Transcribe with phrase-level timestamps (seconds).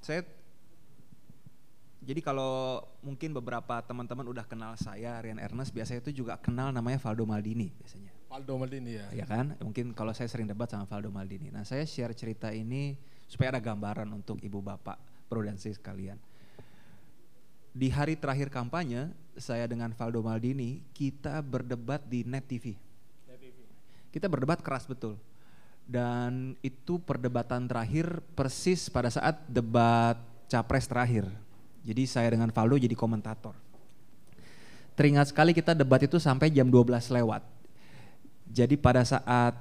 [0.00, 0.24] saya
[2.00, 6.96] jadi kalau mungkin beberapa teman-teman udah kenal saya Rian Ernest, biasanya itu juga kenal namanya
[6.96, 8.08] Valdo Maldini biasanya.
[8.32, 9.06] Valdo Maldini ya.
[9.12, 9.52] Ya kan?
[9.60, 11.52] Mungkin kalau saya sering debat sama Valdo Maldini.
[11.52, 12.96] Nah, saya share cerita ini
[13.28, 14.96] supaya ada gambaran untuk ibu bapak
[15.28, 16.16] prudensi sekalian.
[17.70, 22.74] Di hari terakhir kampanye, saya dengan Valdo Maldini, kita berdebat di Net TV.
[24.10, 25.14] Kita berdebat keras betul.
[25.90, 30.14] Dan itu perdebatan terakhir persis pada saat debat
[30.46, 31.26] capres terakhir.
[31.82, 33.58] Jadi saya dengan Valdo jadi komentator.
[34.94, 37.42] Teringat sekali kita debat itu sampai jam 12 lewat.
[38.46, 39.58] Jadi pada saat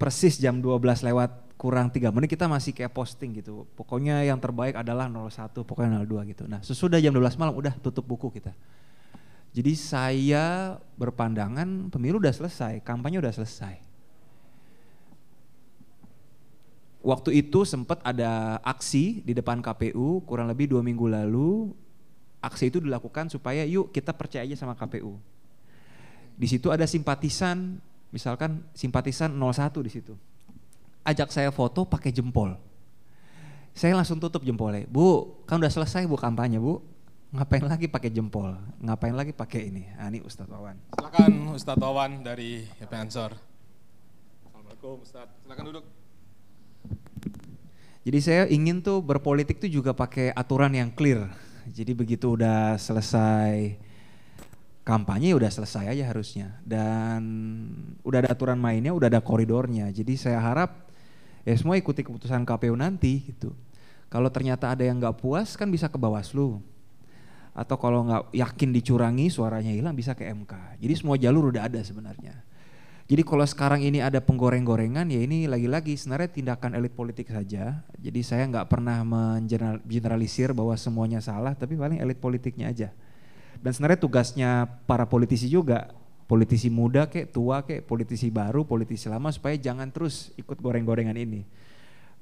[0.00, 3.68] persis jam 12 lewat kurang 3 menit kita masih kayak posting gitu.
[3.76, 6.48] Pokoknya yang terbaik adalah 01, pokoknya 02 gitu.
[6.48, 8.56] Nah sesudah jam 12 malam udah tutup buku kita.
[9.52, 13.89] Jadi saya berpandangan pemilu udah selesai, kampanye udah selesai.
[17.00, 21.72] Waktu itu sempat ada aksi di depan KPU kurang lebih dua minggu lalu.
[22.44, 25.16] Aksi itu dilakukan supaya yuk kita percaya aja sama KPU.
[26.36, 27.80] Di situ ada simpatisan,
[28.12, 30.16] misalkan simpatisan 01 di situ.
[31.04, 32.56] Ajak saya foto pakai jempol.
[33.76, 34.84] Saya langsung tutup jempolnya.
[34.88, 36.80] Bu, kan udah selesai bu kampanye bu.
[37.30, 38.58] Ngapain lagi pakai jempol?
[38.82, 39.86] Ngapain lagi pakai ini?
[39.94, 40.76] Nah, ini Ustadz Wawan.
[40.98, 43.38] Silakan Ustadz Wawan dari YP Ansor.
[44.42, 45.46] Assalamualaikum Ustadz.
[45.46, 45.99] Silakan duduk.
[48.10, 51.30] Jadi saya ingin tuh berpolitik tuh juga pakai aturan yang clear.
[51.70, 53.78] Jadi begitu udah selesai
[54.82, 57.22] kampanye udah selesai aja harusnya dan
[58.02, 59.94] udah ada aturan mainnya, udah ada koridornya.
[59.94, 60.90] Jadi saya harap
[61.46, 63.54] ya semua ikuti keputusan KPU nanti gitu.
[64.10, 66.58] Kalau ternyata ada yang nggak puas kan bisa ke Bawaslu.
[67.54, 70.82] Atau kalau nggak yakin dicurangi suaranya hilang bisa ke MK.
[70.82, 72.42] Jadi semua jalur udah ada sebenarnya.
[73.10, 77.82] Jadi kalau sekarang ini ada penggoreng-gorengan ya ini lagi-lagi sebenarnya tindakan elit politik saja.
[77.98, 82.94] Jadi saya nggak pernah mengeneralisir bahwa semuanya salah, tapi paling elit politiknya aja.
[83.58, 84.50] Dan sebenarnya tugasnya
[84.86, 85.90] para politisi juga,
[86.30, 91.42] politisi muda kek, tua kek, politisi baru, politisi lama supaya jangan terus ikut goreng-gorengan ini.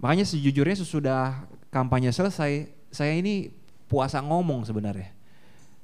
[0.00, 3.52] Makanya sejujurnya sesudah kampanye selesai, saya ini
[3.92, 5.17] puasa ngomong sebenarnya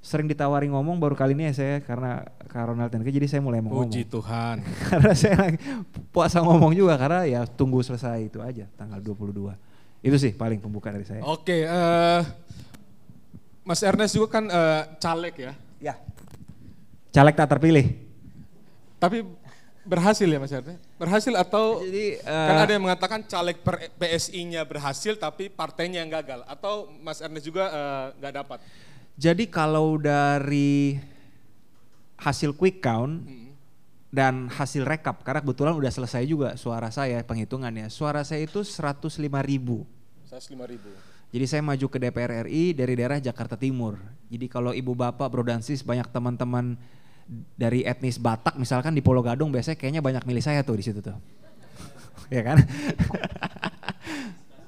[0.04, 3.72] sering ditawari ngomong baru kali ini ya saya karena Ronald Tenke jadi saya mulai mau
[3.72, 4.60] Puji Tuhan.
[4.92, 5.56] karena saya
[6.12, 9.56] puasa ngomong juga karena ya tunggu selesai itu aja tanggal 22.
[10.04, 11.24] Itu sih paling pembuka dari saya.
[11.24, 12.20] Oke, uh,
[13.64, 15.52] Mas Ernest juga kan uh, caleg ya?
[15.80, 15.94] Ya.
[17.08, 17.96] Caleg tak terpilih.
[19.00, 19.24] Tapi
[19.88, 20.84] berhasil ya Mas Ernest?
[21.00, 23.56] Berhasil atau Jadi, uh, kan ada yang mengatakan caleg
[23.96, 27.72] PSI-nya berhasil tapi partainya yang gagal atau Mas Ernest juga
[28.20, 28.60] nggak uh, dapat?
[29.14, 30.98] Jadi kalau dari
[32.18, 33.50] hasil quick count hmm.
[34.10, 37.86] dan hasil rekap, karena kebetulan udah selesai juga suara saya penghitungannya.
[37.90, 39.86] Suara saya itu 105 ribu.
[40.26, 40.90] 105 ribu.
[41.34, 43.98] Jadi saya maju ke DPR RI dari daerah Jakarta Timur.
[44.30, 46.78] Jadi kalau ibu bapak Brodansis banyak teman-teman
[47.58, 51.02] dari etnis Batak misalkan di Pulau Gadung biasanya kayaknya banyak milih saya tuh di situ
[51.02, 51.18] tuh.
[52.34, 52.62] ya kan?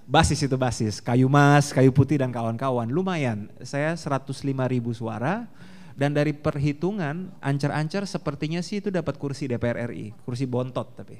[0.06, 2.86] basis itu basis, kayu mas, kayu putih dan kawan-kawan.
[2.86, 4.30] Lumayan, saya 105
[4.70, 5.50] ribu suara
[5.98, 11.18] dan dari perhitungan ancar-ancar sepertinya sih itu dapat kursi DPR RI, kursi bontot tapi.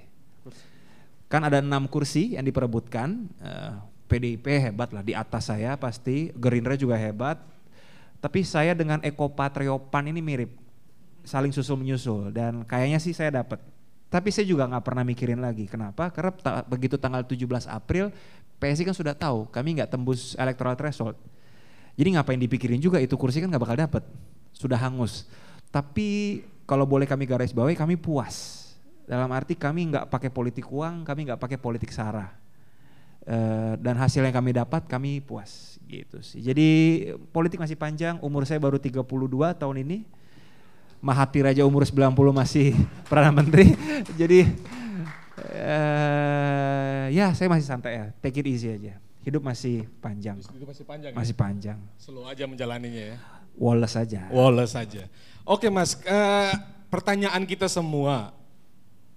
[1.26, 3.72] Kan ada enam kursi yang diperebutkan, uh, eh,
[4.06, 7.42] PDIP hebat lah di atas saya pasti, Gerindra juga hebat.
[8.22, 10.54] Tapi saya dengan Eko Patriopan ini mirip,
[11.26, 13.58] saling susul menyusul dan kayaknya sih saya dapat.
[14.06, 15.66] Tapi saya juga nggak pernah mikirin lagi.
[15.66, 16.14] Kenapa?
[16.14, 18.14] Karena ta begitu tanggal 17 April
[18.56, 21.16] PSI kan sudah tahu kami nggak tembus electoral threshold.
[21.96, 24.02] Jadi ngapain dipikirin juga itu kursi kan nggak bakal dapat.
[24.52, 25.28] Sudah hangus.
[25.72, 28.64] Tapi kalau boleh kami garis bawahi kami puas.
[29.06, 32.32] Dalam arti kami nggak pakai politik uang, kami nggak pakai politik sara.
[33.26, 36.38] Uh, dan hasil yang kami dapat kami puas gitu sih.
[36.42, 36.68] Jadi
[37.34, 39.02] politik masih panjang, umur saya baru 32
[39.58, 40.06] tahun ini.
[41.02, 42.74] Mahathir aja umur 90 masih
[43.08, 43.74] Perdana Menteri.
[44.14, 44.46] Jadi
[45.40, 48.96] uh, ya saya masih santai ya, take it easy aja.
[49.26, 50.38] Hidup masih panjang.
[50.38, 51.12] Hidup masih panjang.
[51.12, 51.40] Masih ya?
[51.40, 51.78] panjang.
[51.98, 53.16] Slow aja menjalaninya ya.
[53.58, 54.30] Wallace aja.
[54.30, 55.02] Wallace aja.
[55.42, 56.52] Oke Mas, uh,
[56.92, 58.32] pertanyaan kita semua.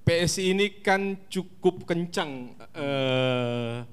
[0.09, 3.85] PSI ini kan cukup kencang uh,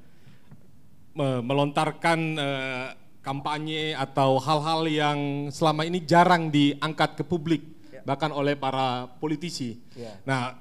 [1.44, 2.88] melontarkan uh,
[3.20, 5.18] kampanye atau hal-hal yang
[5.52, 7.60] selama ini jarang diangkat ke publik,
[7.92, 8.00] ya.
[8.06, 9.76] bahkan oleh para politisi.
[9.92, 10.16] Ya.
[10.24, 10.56] Nah,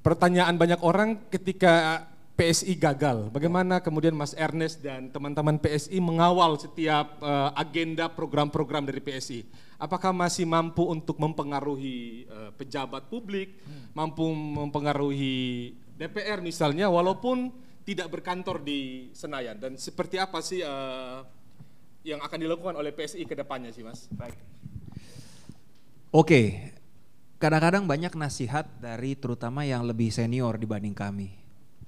[0.00, 2.04] pertanyaan banyak orang ketika
[2.40, 3.28] PSI gagal.
[3.28, 9.44] Bagaimana kemudian Mas Ernest dan teman-teman PSI mengawal setiap uh, agenda program-program dari PSI?
[9.76, 13.92] Apakah masih mampu untuk mempengaruhi uh, pejabat publik, hmm.
[13.92, 17.52] mampu mempengaruhi DPR misalnya, walaupun
[17.84, 21.20] tidak berkantor di Senayan dan seperti apa sih uh,
[22.00, 24.08] yang akan dilakukan oleh PSI ke depannya sih Mas?
[24.16, 24.36] Baik.
[26.10, 26.72] Oke,
[27.40, 31.32] kadang-kadang banyak nasihat dari terutama yang lebih senior dibanding kami.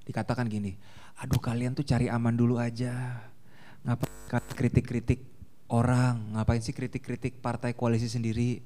[0.03, 0.75] Dikatakan gini,
[1.21, 3.21] aduh kalian tuh cari aman dulu aja.
[3.85, 5.21] Ngapain kritik-kritik
[5.69, 8.65] orang, ngapain sih kritik-kritik partai koalisi sendiri?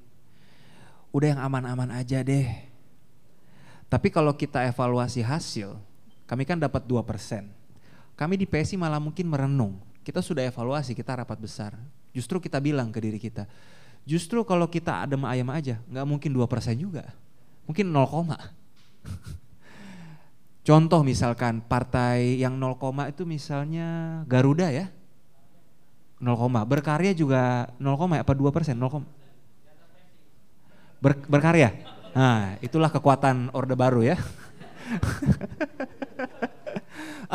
[1.12, 2.48] Udah yang aman-aman aja deh.
[3.92, 5.76] Tapi kalau kita evaluasi hasil,
[6.24, 7.48] kami kan dapat 2%.
[8.16, 9.80] Kami di PSI malah mungkin merenung.
[10.08, 11.76] Kita sudah evaluasi, kita rapat besar.
[12.16, 13.46] Justru kita bilang ke diri kita,
[14.08, 16.48] justru kalau kita adem ayam aja, nggak mungkin 2%
[16.80, 17.12] juga.
[17.68, 18.24] Mungkin 0,
[20.68, 22.80] Contoh misalkan partai yang 0,
[23.12, 24.88] itu misalnya Garuda ya.
[26.24, 26.32] 0,
[26.64, 28.80] berkarya juga 0, apa 2 persen?
[28.80, 29.04] 0,
[30.98, 31.78] Ber, berkarya.
[32.18, 34.18] Nah, itulah kekuatan Orde Baru ya.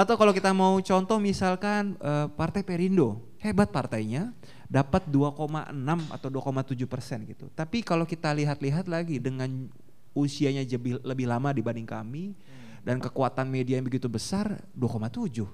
[0.00, 4.34] Atau kalau kita mau contoh misalkan uh, Partai Perindo, hebat partainya,
[4.72, 5.69] dapat 2,6
[6.08, 7.52] atau 2,7 persen gitu.
[7.52, 9.69] Tapi kalau kita lihat-lihat lagi dengan
[10.16, 12.80] usianya lebih, lebih lama dibanding kami hmm.
[12.80, 15.44] dan kekuatan media yang begitu besar 2,7.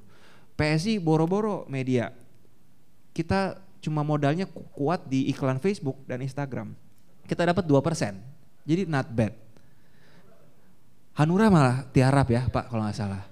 [0.55, 2.15] PSI boro-boro media.
[3.11, 6.79] Kita cuma modalnya kuat di iklan Facebook dan Instagram.
[7.27, 8.23] Kita dapat 2 persen.
[8.63, 9.35] Jadi not bad.
[11.19, 13.27] Hanura malah tiarap ya Pak kalau nggak salah.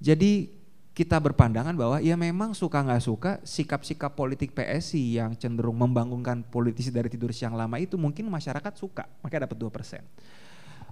[0.00, 0.59] Jadi
[0.90, 6.90] kita berpandangan bahwa ya memang suka nggak suka sikap-sikap politik PSI yang cenderung membangunkan politisi
[6.90, 10.02] dari tidur siang lama itu mungkin masyarakat suka, makanya dapat 2%.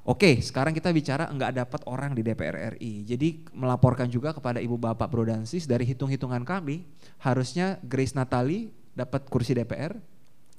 [0.09, 3.05] Oke, sekarang kita bicara nggak dapat orang di DPR RI.
[3.05, 6.89] Jadi melaporkan juga kepada Ibu Bapak Brodansis dari hitung-hitungan kami,
[7.21, 9.93] harusnya Grace Natali dapat kursi DPR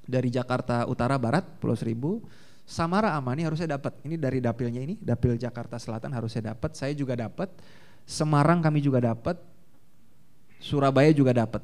[0.05, 2.21] dari Jakarta Utara Barat, Pulau Seribu,
[2.69, 3.97] Samara Amani harusnya dapat.
[4.05, 6.77] Ini dari dapilnya ini, dapil Jakarta Selatan harusnya dapat.
[6.77, 7.49] Saya juga dapat.
[8.09, 9.37] Semarang kami juga dapat,
[10.57, 11.61] Surabaya juga dapat.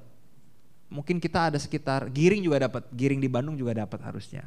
[0.94, 4.45] Mungkin kita ada sekitar Giring juga dapat, Giring di Bandung juga dapat harusnya.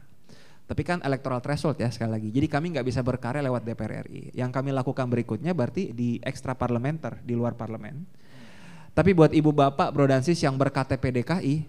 [0.71, 2.29] Tapi kan electoral threshold ya sekali lagi.
[2.31, 4.31] Jadi kami nggak bisa berkarya lewat DPR RI.
[4.31, 8.07] Yang kami lakukan berikutnya berarti di ekstra parlementer, di luar parlemen.
[8.95, 11.67] Tapi buat ibu bapak Brodansis yang berKTP DKI,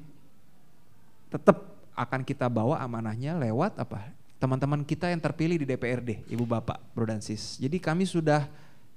[1.34, 4.14] tetap akan kita bawa amanahnya lewat apa?
[4.38, 7.58] Teman-teman kita yang terpilih di DPRD, ibu bapak Brodansis.
[7.58, 8.46] Jadi kami sudah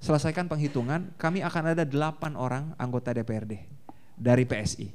[0.03, 3.63] selesaikan penghitungan, kami akan ada 8 orang anggota DPRD
[4.19, 4.91] dari PSI.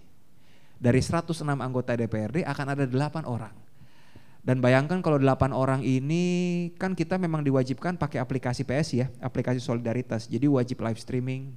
[0.77, 3.57] Dari 106 anggota DPRD akan ada 8 orang.
[4.45, 6.25] Dan bayangkan kalau 8 orang ini
[6.77, 10.29] kan kita memang diwajibkan pakai aplikasi PSI ya, aplikasi solidaritas.
[10.29, 11.57] Jadi wajib live streaming.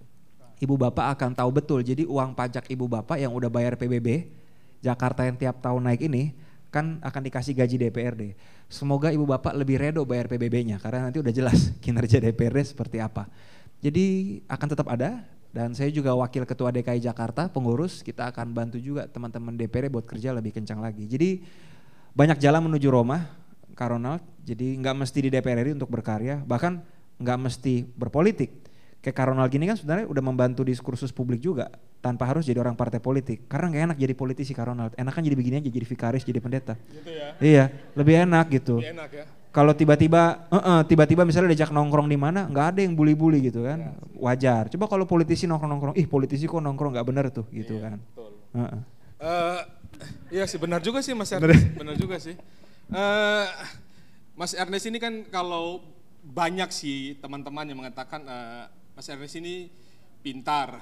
[0.64, 1.80] Ibu bapak akan tahu betul.
[1.84, 4.32] Jadi uang pajak ibu bapak yang udah bayar PBB
[4.82, 6.34] Jakarta yang tiap tahun naik ini
[6.72, 8.22] kan akan dikasih gaji DPRD.
[8.72, 13.28] Semoga ibu bapak lebih redo bayar PBB-nya karena nanti udah jelas kinerja DPRD seperti apa.
[13.84, 18.80] Jadi akan tetap ada dan saya juga wakil ketua DKI Jakarta pengurus kita akan bantu
[18.80, 21.04] juga teman-teman DPRD buat kerja lebih kencang lagi.
[21.04, 21.44] Jadi
[22.16, 23.28] banyak jalan menuju Roma,
[23.76, 24.24] Karonald.
[24.48, 26.80] Jadi nggak mesti di DPR untuk berkarya, bahkan
[27.20, 28.72] nggak mesti berpolitik
[29.02, 31.68] kayak Karonal gini kan sebenarnya udah membantu diskursus publik juga
[32.02, 33.46] tanpa harus jadi orang partai politik.
[33.46, 34.90] Karena nggak enak jadi politisi Karonal.
[34.98, 36.74] Enak kan jadi begini aja jadi vikaris, jadi pendeta.
[36.90, 37.28] Gitu ya.
[37.38, 37.64] Iya,
[37.94, 38.82] lebih enak gitu.
[38.82, 39.26] Lebih enak ya.
[39.52, 43.68] Kalau tiba-tiba, uh -uh, tiba-tiba misalnya diajak nongkrong di mana, nggak ada yang bully-bully gitu
[43.68, 43.92] kan, ya.
[44.16, 44.72] wajar.
[44.72, 48.00] Coba kalau politisi nongkrong-nongkrong, ih politisi kok nongkrong nggak bener tuh, gitu iya, kan.
[48.00, 48.32] Betul.
[48.32, 48.82] Uh -uh.
[49.22, 49.62] Uh,
[50.34, 52.40] iya sih benar juga sih Mas Ernest, benar juga sih.
[52.90, 53.46] Uh,
[54.40, 55.84] Mas Ernest ini kan kalau
[56.24, 59.68] banyak sih teman-teman yang mengatakan uh, Mas Ernest ini
[60.24, 60.80] pintar,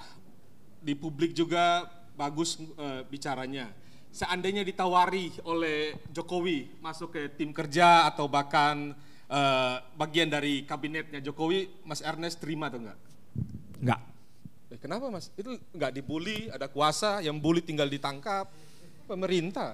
[0.79, 3.71] di publik juga bagus e, bicaranya.
[4.09, 8.91] Seandainya ditawari oleh Jokowi masuk ke tim kerja atau bahkan
[9.29, 9.41] e,
[9.95, 12.99] bagian dari kabinetnya Jokowi, Mas Ernest terima atau enggak?
[13.79, 14.01] Enggak.
[14.69, 15.31] Eh, kenapa Mas?
[15.33, 18.51] Itu enggak dibully, ada kuasa, yang bully tinggal ditangkap.
[19.09, 19.73] Pemerintah.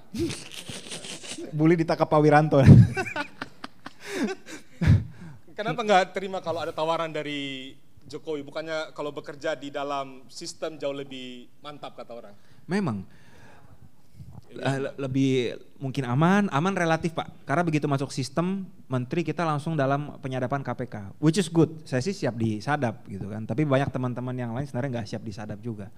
[1.57, 2.59] bully ditangkap Pak Wiranto.
[5.55, 7.71] Kenapa enggak terima kalau ada tawaran dari
[8.05, 12.35] Jokowi, bukannya kalau bekerja di dalam sistem jauh lebih mantap kata orang.
[12.69, 13.01] Memang
[14.61, 17.43] uh, lebih mungkin aman, aman relatif Pak.
[17.43, 21.71] Karena begitu masuk sistem menteri kita langsung dalam penyadapan KPK, which is good.
[21.83, 23.43] Saya sih siap disadap gitu kan.
[23.43, 25.91] Tapi banyak teman-teman yang lain sebenarnya nggak siap disadap juga.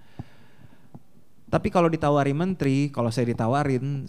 [1.48, 4.04] Tapi kalau ditawari menteri, kalau saya ditawarin,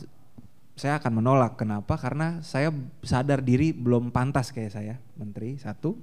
[0.76, 1.56] saya akan menolak.
[1.56, 1.96] Kenapa?
[1.96, 5.56] Karena saya sadar diri belum pantas kayak saya menteri.
[5.56, 5.96] Satu.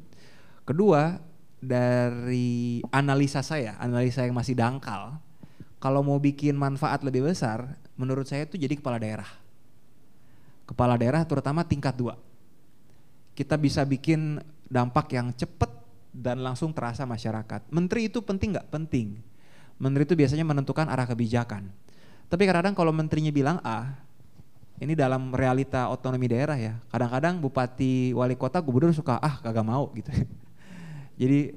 [0.65, 1.21] Kedua,
[1.61, 5.17] dari analisa saya, analisa yang masih dangkal,
[5.77, 9.29] kalau mau bikin manfaat lebih besar, menurut saya itu jadi kepala daerah.
[10.67, 12.19] Kepala daerah terutama tingkat dua.
[13.37, 15.71] Kita bisa bikin dampak yang cepat
[16.11, 17.69] dan langsung terasa masyarakat.
[17.71, 18.69] Menteri itu penting nggak?
[18.73, 19.21] Penting.
[19.77, 21.69] Menteri itu biasanya menentukan arah kebijakan.
[22.27, 23.95] Tapi kadang-kadang kalau menterinya bilang A,
[24.81, 26.81] ini dalam realita otonomi daerah ya.
[26.89, 30.11] Kadang-kadang bupati, wali kota, gubernur suka ah kagak mau gitu.
[31.17, 31.57] jadi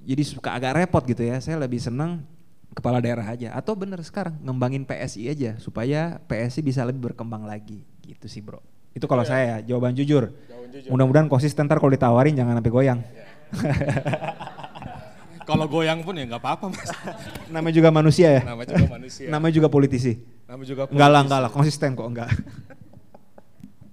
[0.00, 1.40] jadi suka agak repot gitu ya.
[1.40, 2.24] Saya lebih senang
[2.72, 3.52] kepala daerah aja.
[3.52, 7.84] Atau bener sekarang ngembangin PSI aja supaya PSI bisa lebih berkembang lagi.
[8.04, 8.60] Gitu sih bro.
[8.96, 9.28] Itu kalau ya.
[9.28, 10.34] saya jawaban jujur,
[10.74, 10.90] jujur.
[10.90, 13.00] mudah-mudahan konsisten ntar kalau ditawarin jangan sampai goyang.
[13.06, 13.26] Ya.
[15.48, 16.90] kalau goyang pun ya nggak apa-apa mas.
[17.54, 18.42] Namanya juga manusia ya.
[18.42, 19.26] Namanya juga manusia.
[19.30, 20.12] Namanya juga politisi.
[20.46, 20.94] Namanya juga politisi.
[20.98, 21.50] enggak lah enggak lah.
[21.54, 22.30] Konsisten kok enggak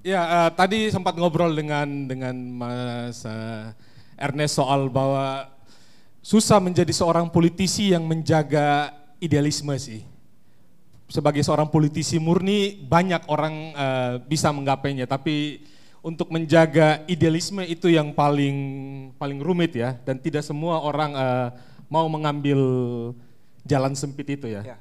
[0.08, 3.76] ya uh, tadi sempat ngobrol dengan dengan mas uh,
[4.18, 5.48] Ernest soal bahwa
[6.26, 10.04] susah menjadi seorang politisi yang menjaga idealisme sih.
[11.08, 15.64] Sebagai seorang politisi murni banyak orang uh, bisa menggapainya, tapi
[16.04, 18.56] untuk menjaga idealisme itu yang paling
[19.16, 21.48] paling rumit ya, dan tidak semua orang uh,
[21.88, 22.60] mau mengambil
[23.64, 24.64] jalan sempit itu ya.
[24.64, 24.78] ya.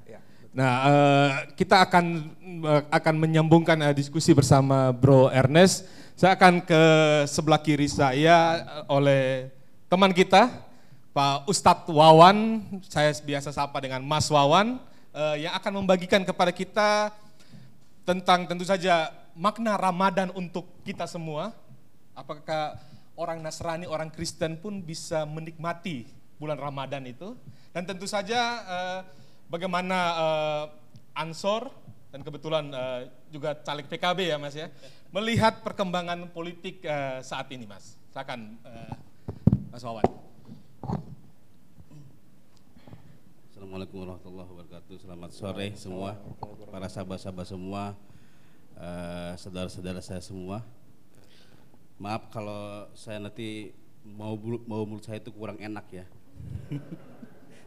[0.57, 2.33] Nah, uh, kita akan
[2.65, 5.85] uh, akan menyambungkan uh, diskusi bersama Bro Ernest.
[6.17, 6.83] Saya akan ke
[7.29, 9.53] sebelah kiri saya oleh
[9.93, 10.49] teman kita
[11.13, 14.81] Pak Ustadz Wawan, saya biasa sapa dengan Mas Wawan,
[15.37, 17.13] yang akan membagikan kepada kita
[18.09, 21.53] tentang tentu saja makna Ramadan untuk kita semua.
[22.17, 22.81] Apakah
[23.13, 26.09] orang Nasrani, orang Kristen pun bisa menikmati
[26.41, 27.37] bulan Ramadan itu.
[27.77, 28.65] Dan tentu saja
[29.47, 30.65] bagaimana uh,
[31.17, 31.73] Ansor
[32.13, 34.69] dan kebetulan uh, juga caleg PKB ya Mas ya,
[35.15, 37.97] melihat perkembangan politik uh, saat ini Mas.
[38.13, 38.95] Silakan uh,
[39.73, 40.05] Mas Wawan.
[43.49, 44.95] Assalamualaikum warahmatullahi wabarakatuh.
[45.01, 46.21] Selamat sore semua,
[46.69, 47.97] para sahabat-sahabat semua,
[49.41, 50.61] saudara-saudara saya semua.
[51.97, 53.73] Maaf kalau saya nanti
[54.05, 54.37] mau
[54.69, 56.05] mau mulut saya itu kurang enak ya.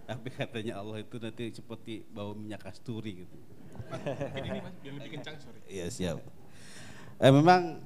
[0.09, 3.37] Tapi katanya Allah itu nanti seperti bau minyak kasturi gitu.
[4.41, 5.61] Ini mas, biar lebih kencang sorry.
[5.69, 6.17] Iya siap.
[7.21, 7.77] Eh, memang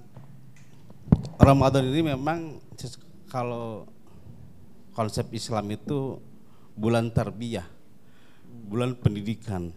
[1.35, 2.63] Ramadan ini memang
[3.27, 3.83] kalau
[4.95, 6.23] konsep Islam itu
[6.79, 7.67] bulan tarbiyah
[8.67, 9.73] bulan pendidikan,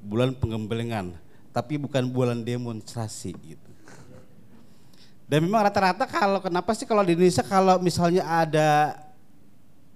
[0.00, 1.14] bulan pengembelengan,
[1.52, 3.70] tapi bukan bulan demonstrasi gitu.
[5.24, 8.92] Dan memang rata-rata kalau kenapa sih kalau di Indonesia kalau misalnya ada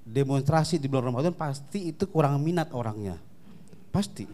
[0.09, 3.21] demonstrasi di bulan Ramadan pasti itu kurang minat orangnya.
[3.93, 4.25] Pasti.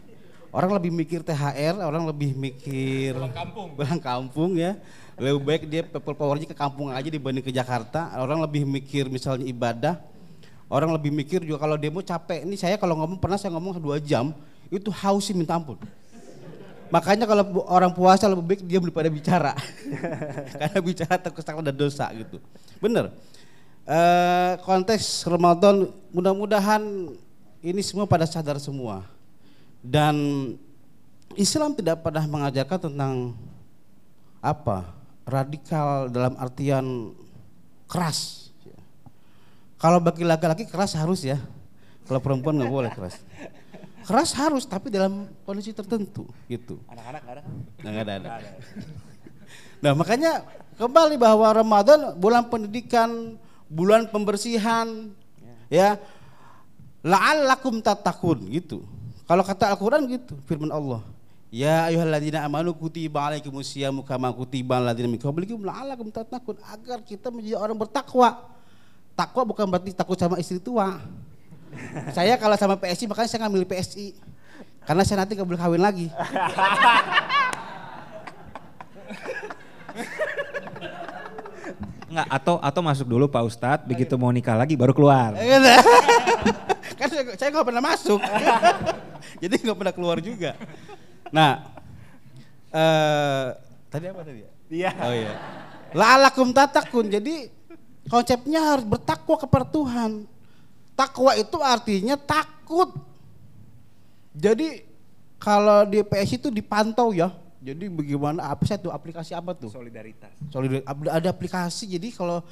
[0.54, 3.69] Orang lebih mikir THR, orang lebih mikir pulang kampung.
[3.75, 4.78] Pulang kampung ya.
[5.19, 8.14] Lebih baik dia people powernya ke kampung aja dibanding ke Jakarta.
[8.23, 9.99] Orang lebih mikir misalnya ibadah
[10.73, 12.43] Orang lebih mikir juga kalau demo capek.
[12.43, 14.33] Ini saya kalau ngomong pernah saya ngomong dua jam
[14.73, 15.76] itu haus sih minta ampun.
[16.88, 19.52] Makanya kalau orang puasa lebih baik dia daripada bicara.
[20.61, 22.40] Karena bicara terkesan ada dosa gitu.
[22.81, 23.12] Bener.
[23.85, 24.00] E,
[24.64, 26.83] konteks Ramadan mudah-mudahan
[27.61, 29.05] ini semua pada sadar semua.
[29.85, 30.17] Dan
[31.37, 33.37] Islam tidak pernah mengajarkan tentang
[34.41, 34.88] apa?
[35.25, 37.12] Radikal dalam artian
[37.88, 38.45] keras
[39.85, 41.37] kalau bagi laki-laki keras harus ya.
[42.09, 43.21] Kalau perempuan nggak boleh keras.
[44.09, 46.81] Keras harus tapi dalam kondisi tertentu gitu.
[46.88, 47.43] Anak-anak nggak ada?
[47.85, 48.14] Nggak ada.
[48.17, 48.50] ada.
[49.85, 50.33] Nah makanya
[50.81, 53.37] kembali bahwa Ramadan bulan pendidikan,
[53.68, 55.11] bulan pembersihan,
[55.73, 56.00] ya.
[57.04, 58.80] La'allakum tatakun gitu.
[59.28, 61.04] Kalau kata Al-Quran gitu, firman Allah.
[61.54, 67.54] Ya ayyuhalladzina amanu kutiba alaikumusyamu kama kutiba alladzina min qablikum la'allakum tatakun agar kita menjadi
[67.54, 68.54] orang bertakwa
[69.14, 70.99] takwa bukan berarti takut sama istri tua.
[72.11, 74.14] saya kalau sama PSI makanya saya ngambil PSI.
[74.85, 76.06] Karena saya nanti gak boleh kawin lagi.
[82.14, 85.35] Enggak, atau atau masuk dulu Pak Ustadz, begitu mau nikah lagi baru keluar.
[86.99, 88.23] kan saya, saya gak pernah masuk.
[89.42, 90.54] Jadi gak pernah keluar juga.
[91.35, 91.75] Nah,
[92.71, 93.59] uh,
[93.90, 94.50] tadi apa tadi ya?
[94.71, 94.90] Iya.
[95.02, 95.33] Oh iya.
[95.90, 97.11] La'alakum tatakun.
[97.11, 97.50] Jadi
[98.04, 100.28] Konsepnya harus bertakwa kepada Tuhan.
[100.92, 102.92] Takwa itu artinya takut.
[104.37, 104.85] Jadi
[105.40, 107.33] kalau di PS itu dipantau ya.
[107.64, 109.73] Jadi bagaimana apa sih itu aplikasi apa tuh?
[109.73, 110.37] Solidaritas.
[110.52, 110.85] Solidaritas.
[111.09, 112.44] Ada aplikasi jadi kalau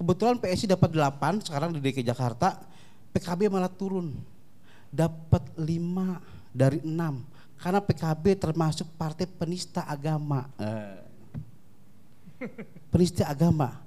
[0.00, 2.64] kebetulan PSI dapat 8 sekarang di DKI Jakarta,
[3.12, 4.16] PKB malah turun.
[4.88, 10.48] Dapat 5 dari 6 karena PKB termasuk partai penista agama.
[10.56, 11.00] Eh.
[12.92, 13.84] penista agama.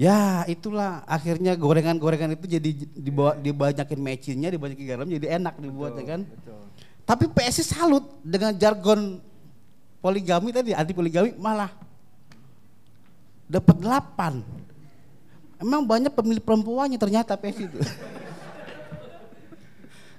[0.00, 6.04] Ya itulah akhirnya gorengan-gorengan itu jadi dibawa dibanyakin mecinnya, dibanyakin garam jadi enak dibuat ya
[6.16, 6.20] kan.
[6.24, 6.62] Betul.
[7.02, 9.20] Tapi PSI salut dengan jargon
[10.02, 11.70] poligami tadi anti poligami malah
[13.46, 15.62] dapat 8.
[15.62, 17.78] Emang banyak pemilih perempuannya ternyata PSI itu.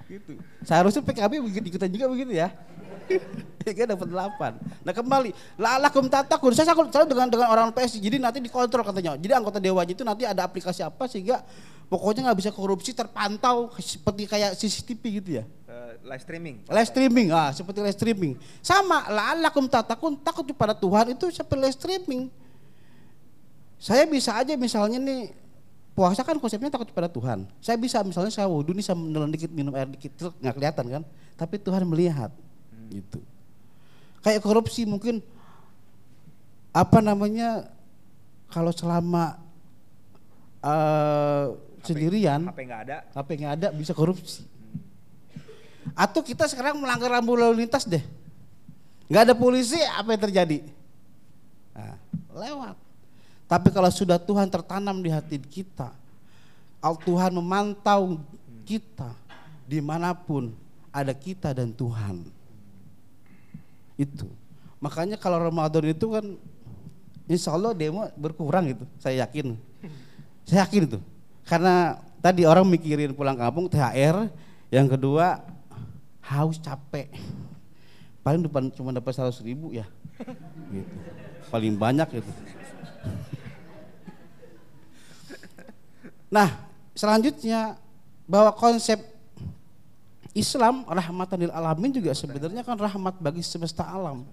[0.08, 0.32] gitu.
[0.64, 2.48] Seharusnya PKB begitu ikutan juga begitu ya.
[3.68, 4.88] ya kan dapat 8.
[4.88, 6.56] Nah kembali, lala kum tatakun.
[6.56, 8.00] Saya selalu dengan dengan orang PSI.
[8.00, 9.20] Jadi nanti dikontrol katanya.
[9.20, 11.44] Jadi anggota dewan itu nanti ada aplikasi apa sehingga
[11.92, 15.44] pokoknya nggak bisa korupsi terpantau seperti kayak CCTV gitu ya.
[16.04, 16.56] Live streaming.
[16.68, 18.32] Live streaming, ah seperti live streaming.
[18.60, 22.22] Sama, lala kum tatakun takut kepada Tuhan itu seperti live streaming.
[23.80, 25.32] Saya bisa aja misalnya nih
[25.96, 27.48] puasa kan konsepnya takut kepada Tuhan.
[27.64, 30.12] Saya bisa misalnya saya wudhu nih saya menelan dikit minum air dikit
[30.44, 31.02] nggak kelihatan kan,
[31.40, 32.88] tapi Tuhan melihat hmm.
[33.00, 33.20] gitu.
[34.20, 35.24] Kayak korupsi mungkin
[36.68, 37.72] apa namanya
[38.52, 39.40] kalau selama
[40.60, 44.53] uh, HP, sendirian, HP nggak ada, HP nggak ada bisa korupsi.
[45.92, 48.00] Atau kita sekarang melanggar rambu lalu lintas deh,
[49.12, 50.58] nggak ada polisi apa yang terjadi?
[51.76, 52.00] Nah,
[52.32, 52.76] lewat.
[53.44, 55.92] Tapi kalau sudah Tuhan tertanam di hati kita,
[56.80, 58.16] Tuhan memantau
[58.64, 59.12] kita
[59.68, 60.56] di mana pun
[60.88, 62.24] ada kita dan Tuhan.
[64.00, 64.26] Itu.
[64.80, 66.24] Makanya kalau Ramadan itu kan
[67.28, 69.54] insya Allah demo berkurang itu, saya yakin.
[70.48, 70.98] Saya yakin itu.
[71.44, 74.32] Karena tadi orang mikirin pulang kampung THR,
[74.72, 75.44] yang kedua
[76.24, 77.12] haus capek.
[78.24, 79.84] Paling depan cuma dapat seratus ribu ya.
[80.72, 80.94] Gitu.
[81.52, 82.32] Paling banyak itu.
[86.32, 86.48] Nah,
[86.96, 87.76] selanjutnya
[88.24, 88.96] bahwa konsep
[90.34, 94.26] Islam rahmatan lil alamin juga sebenarnya kan rahmat bagi semesta alam.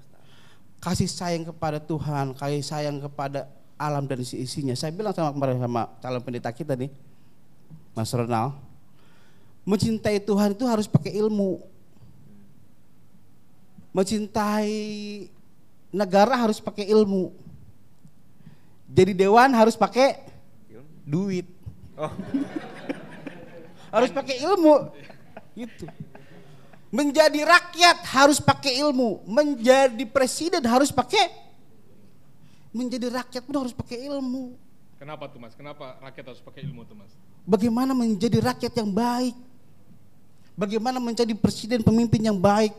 [0.82, 3.46] Kasih sayang kepada Tuhan, kasih sayang kepada
[3.78, 4.74] alam dan isi-isinya.
[4.74, 6.90] Saya bilang sama kemarin sama calon pendeta kita nih,
[7.94, 8.58] Mas Ronald,
[9.62, 11.62] mencintai Tuhan itu harus pakai ilmu.
[13.92, 15.28] Mencintai
[15.92, 17.36] negara harus pakai ilmu.
[18.92, 20.20] Jadi dewan harus pakai
[21.04, 21.48] duit.
[22.00, 22.12] Oh.
[23.96, 24.92] harus pakai ilmu.
[25.56, 25.86] Gitu.
[26.92, 29.24] Menjadi rakyat harus pakai ilmu.
[29.28, 31.52] Menjadi presiden harus pakai
[32.72, 34.56] menjadi rakyat pun harus pakai ilmu.
[34.96, 35.54] Kenapa tuh mas?
[35.56, 37.12] Kenapa rakyat harus pakai ilmu tuh mas?
[37.44, 39.36] Bagaimana menjadi rakyat yang baik?
[40.56, 42.72] Bagaimana menjadi presiden pemimpin yang baik?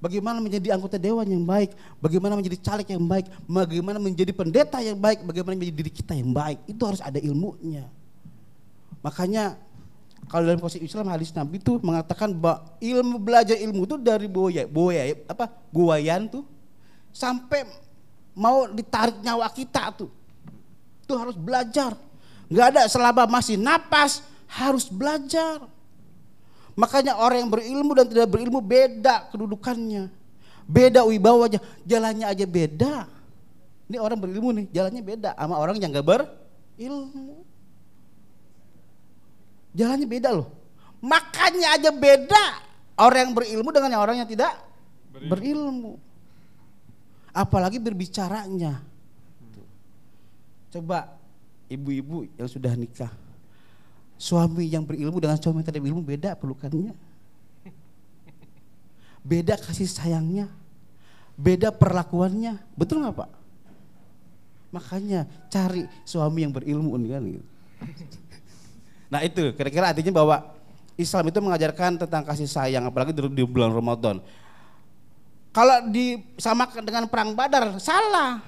[0.00, 4.96] Bagaimana menjadi anggota dewan yang baik, bagaimana menjadi caleg yang baik, bagaimana menjadi pendeta yang
[4.96, 6.58] baik, bagaimana menjadi diri kita yang baik.
[6.66, 7.86] Itu harus ada ilmunya.
[9.04, 9.60] Makanya
[10.26, 14.64] kalau dalam konsep Islam hadis Nabi itu mengatakan bahwa ilmu belajar ilmu itu dari boya,
[14.66, 15.52] boya apa?
[15.70, 16.44] Buayan tuh
[17.12, 17.68] sampai
[18.34, 20.10] mau ditarik nyawa kita tuh.
[21.04, 21.98] Itu harus belajar.
[22.50, 25.66] Enggak ada selama masih napas harus belajar.
[26.80, 30.08] Makanya orang yang berilmu dan tidak berilmu beda kedudukannya.
[30.64, 33.04] Beda wibawanya, jalannya aja beda.
[33.90, 37.44] Ini orang berilmu nih, jalannya beda sama orang yang gak berilmu.
[39.76, 40.48] Jalannya beda loh.
[41.04, 42.44] Makanya aja beda
[42.96, 44.56] orang yang berilmu dengan orang yang tidak
[45.12, 45.28] berilmu.
[45.28, 45.92] berilmu.
[47.36, 48.80] Apalagi berbicaranya.
[50.70, 51.12] Coba
[51.68, 53.10] ibu-ibu yang sudah nikah
[54.20, 56.92] Suami yang berilmu dengan suami yang tidak berilmu beda pelukannya.
[59.24, 60.52] Beda kasih sayangnya.
[61.40, 62.60] Beda perlakuannya.
[62.76, 63.30] Betul nggak Pak?
[64.76, 67.48] Makanya cari suami yang berilmu kan gitu.
[69.08, 70.36] Nah itu kira-kira artinya bahwa
[71.00, 74.20] Islam itu mengajarkan tentang kasih sayang apalagi di, di bulan Ramadan.
[75.50, 78.38] Kalau disamakan dengan perang Badar salah.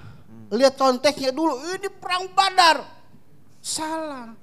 [0.53, 2.85] Lihat konteksnya dulu, ini perang Badar.
[3.65, 4.42] Salah.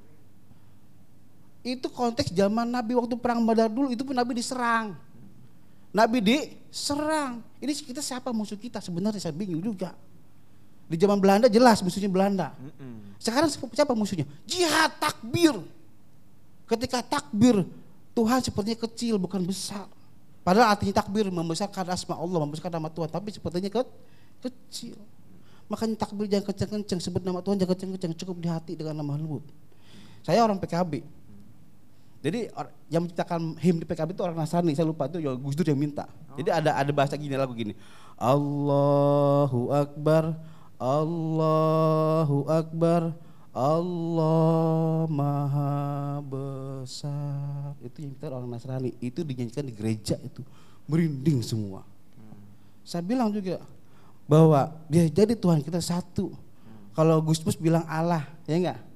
[1.78, 4.98] Itu konteks zaman Nabi waktu perang Badar dulu itu pun Nabi diserang.
[5.94, 7.44] Nabi diserang.
[7.62, 9.94] Ini kita siapa musuh kita sebenarnya saya bingung juga.
[10.90, 12.54] Di zaman Belanda jelas musuhnya Belanda.
[13.22, 14.26] Sekarang siapa musuhnya?
[14.50, 15.54] Jihad takbir.
[16.66, 17.66] Ketika takbir
[18.18, 19.86] Tuhan sepertinya kecil bukan besar.
[20.42, 23.82] Padahal artinya takbir membesarkan asma Allah, membesarkan nama Tuhan, tapi sepertinya ke,
[24.50, 24.98] kecil.
[25.70, 29.46] Makanya takbir jangan kenceng-kenceng, sebut nama Tuhan jangan kenceng-kenceng, cukup di hati dengan nama lembut.
[30.26, 31.06] Saya orang PKB,
[32.20, 32.52] jadi
[32.92, 35.80] yang menciptakan him di PKB itu orang Nasrani, saya lupa itu ya Gus Dur yang
[35.80, 36.04] minta.
[36.04, 36.36] Oh.
[36.36, 37.72] Jadi ada ada bahasa gini lagu gini.
[38.20, 40.36] Allahu Akbar,
[40.76, 43.16] Allahu Akbar,
[43.56, 47.80] Allah Maha Besar.
[47.80, 48.92] Itu yang kita orang Nasrani.
[49.00, 50.44] Itu dinyanyikan di gereja itu.
[50.92, 51.88] Merinding semua.
[52.20, 52.36] Hmm.
[52.84, 53.64] Saya bilang juga
[54.28, 56.36] bahwa dia jadi Tuhan kita satu.
[56.36, 56.92] Hmm.
[57.00, 58.89] Kalau Gus Mus bilang Allah, ya enggak?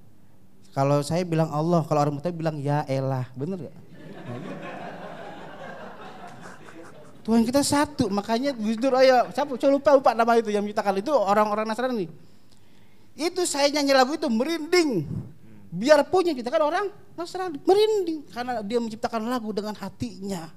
[0.73, 3.77] Kalau saya bilang Allah, kalau orang Betawi bilang ya elah, bener gak?
[7.23, 10.99] Tuhan kita satu, makanya Gus Dur, ayo, siapa, saya lupa, lupa nama itu yang menciptakan
[10.99, 12.11] itu orang-orang Nasrani.
[13.15, 15.07] Itu saya nyanyi lagu itu merinding.
[15.71, 20.51] Biar punya kita kan orang Nasrani merinding karena dia menciptakan lagu dengan hatinya.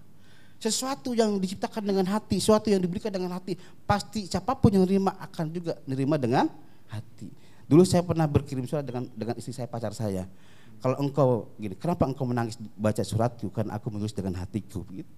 [0.57, 5.13] Sesuatu yang diciptakan dengan hati, sesuatu yang diberikan dengan hati, pasti siapa pun yang nerima
[5.23, 6.49] akan juga nerima dengan
[6.89, 7.46] hati.
[7.67, 10.27] Dulu saya pernah berkirim surat dengan dengan istri saya pacar saya.
[10.79, 13.51] Kalau engkau gini, kenapa engkau menangis baca suratku?
[13.51, 14.87] Karena aku menulis dengan hatiku.
[14.87, 15.09] Gitu.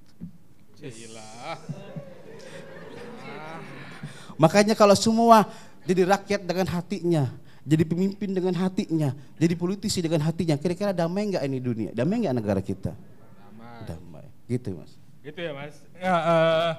[4.38, 5.50] Makanya kalau semua
[5.82, 7.24] jadi rakyat dengan hatinya,
[7.66, 11.90] jadi pemimpin dengan hatinya, jadi politisi dengan hatinya, kira-kira damai nggak ini dunia?
[11.90, 12.94] Damai nggak negara kita?
[12.94, 13.82] Damai.
[13.82, 14.26] Damai.
[14.46, 14.94] Gitu mas.
[15.26, 15.74] Gitu ya mas.
[15.98, 16.72] Ya, uh,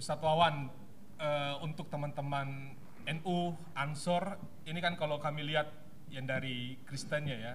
[0.00, 0.72] Ustadz Wawan,
[1.20, 2.72] uh, untuk teman-teman
[3.08, 4.36] NU, Ansor,
[4.68, 5.72] ini kan kalau kami lihat
[6.12, 7.54] yang dari Kristennya ya,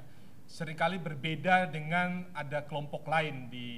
[0.49, 3.69] sering kali berbeda dengan ada kelompok lain di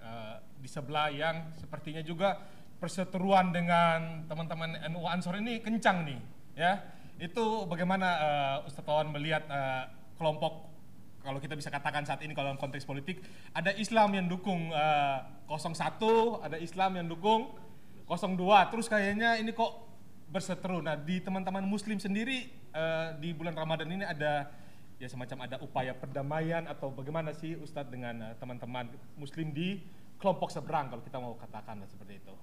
[0.00, 2.38] uh, di sebelah yang sepertinya juga
[2.80, 6.20] perseteruan dengan teman-teman NU Ansor ini kencang nih,
[6.56, 6.80] ya.
[7.20, 9.86] Itu bagaimana uh, Ustadz Wawan melihat uh,
[10.18, 10.72] kelompok
[11.22, 13.22] kalau kita bisa katakan saat ini kalau dalam konteks politik
[13.54, 17.54] ada Islam yang dukung uh, 01, ada Islam yang dukung
[18.10, 18.72] 02.
[18.74, 19.91] Terus kayaknya ini kok
[20.32, 20.80] berseteru.
[20.80, 24.48] Nah, di teman-teman muslim sendiri uh, di bulan Ramadan ini ada
[24.96, 28.88] ya semacam ada upaya perdamaian atau bagaimana sih Ustadz dengan uh, teman-teman
[29.20, 29.84] muslim di
[30.16, 32.34] kelompok seberang kalau kita mau katakan seperti itu.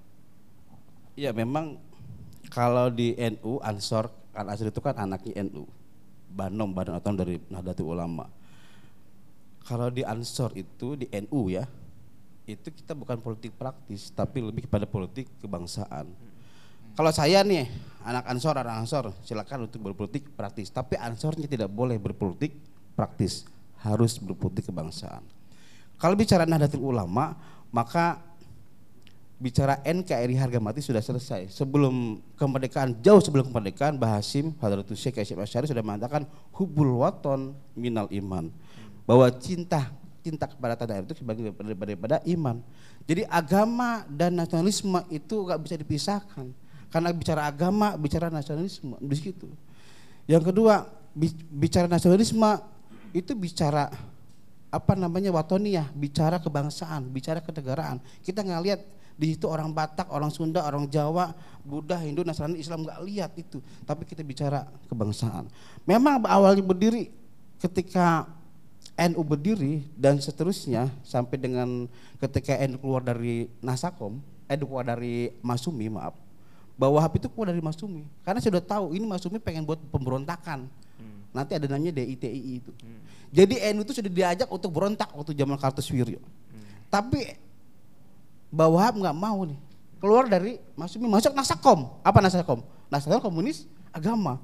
[1.18, 1.82] Ya memang
[2.54, 5.66] kalau di NU Ansor Al Ansor itu kan anaknya NU.
[6.30, 8.30] Banom, Badan atau dari Nahdlatul Ulama.
[9.66, 11.66] Kalau di Ansor itu di NU ya,
[12.46, 16.29] itu kita bukan politik praktis, tapi lebih kepada politik kebangsaan.
[17.00, 17.64] Kalau saya nih,
[18.04, 20.68] anak Ansor, anak Ansor, silakan untuk berpolitik praktis.
[20.68, 22.52] Tapi Ansornya tidak boleh berpolitik
[22.92, 23.48] praktis,
[23.80, 25.24] harus berpolitik kebangsaan.
[25.96, 27.40] Kalau bicara Nahdlatul Ulama,
[27.72, 28.20] maka
[29.40, 31.48] bicara NKRI harga mati sudah selesai.
[31.48, 38.12] Sebelum kemerdekaan, jauh sebelum kemerdekaan, Bahasim Hadratus Syekh Kasyif Asyari sudah mengatakan hubul waton minal
[38.12, 38.52] iman.
[39.08, 39.88] Bahwa cinta
[40.20, 42.60] cinta kepada tanah air itu sebagai daripada, daripada iman.
[43.08, 46.52] Jadi agama dan nasionalisme itu gak bisa dipisahkan.
[46.90, 49.50] Karena bicara agama, bicara nasionalisme di situ.
[50.26, 50.90] Yang kedua,
[51.54, 52.62] bicara nasionalisme
[53.14, 53.90] itu bicara
[54.70, 57.98] apa namanya watoniyah, bicara kebangsaan, bicara kenegaraan.
[58.22, 58.82] Kita nggak lihat
[59.20, 61.34] di situ orang Batak, orang Sunda, orang Jawa,
[61.66, 63.60] Buddha, Hindu, Nasrani, Islam nggak lihat itu.
[63.84, 65.50] Tapi kita bicara kebangsaan.
[65.84, 67.10] Memang awalnya berdiri
[67.60, 68.30] ketika
[68.96, 71.90] NU berdiri dan seterusnya sampai dengan
[72.22, 76.16] ketika NU keluar dari Nasakom, NU keluar dari Masumi, maaf,
[76.80, 80.64] bahwa Wahab itu keluar dari Masumi karena sudah tahu ini Masumi pengen buat pemberontakan.
[80.96, 81.20] Hmm.
[81.36, 82.72] Nanti ada namanya DITII itu.
[82.80, 83.04] Hmm.
[83.36, 86.24] Jadi NU itu sudah diajak untuk berontak waktu zaman Kartosuwiryo.
[86.24, 86.64] Hmm.
[86.88, 87.36] Tapi
[88.48, 89.60] bahwa Wahab nggak mau nih
[90.00, 91.92] keluar dari masuk masuk Nasakom.
[92.00, 92.64] Apa Nasakom?
[92.88, 94.40] Nasakom komunis agama.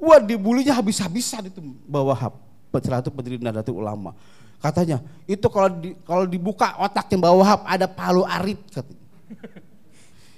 [0.00, 2.32] Wah dibulinya habis-habisan itu bahwa Wahab.
[2.76, 4.12] Salah pendiri Nahdlatul Ulama.
[4.60, 9.04] Katanya itu kalau di, kalau dibuka otaknya bahwa Wahab ada palu arit katanya.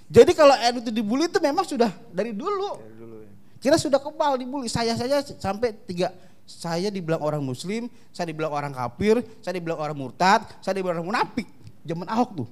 [0.08, 2.80] Jadi kalau NU itu dibully itu memang sudah dari dulu.
[2.80, 3.28] Dari dulu ya.
[3.60, 4.72] Kita sudah kebal dibully.
[4.72, 6.08] Saya saja sampai tiga
[6.48, 11.08] saya dibilang orang muslim, saya dibilang orang kafir, saya dibilang orang murtad, saya dibilang orang
[11.12, 11.44] munafik.
[11.84, 12.48] Zaman Ahok tuh.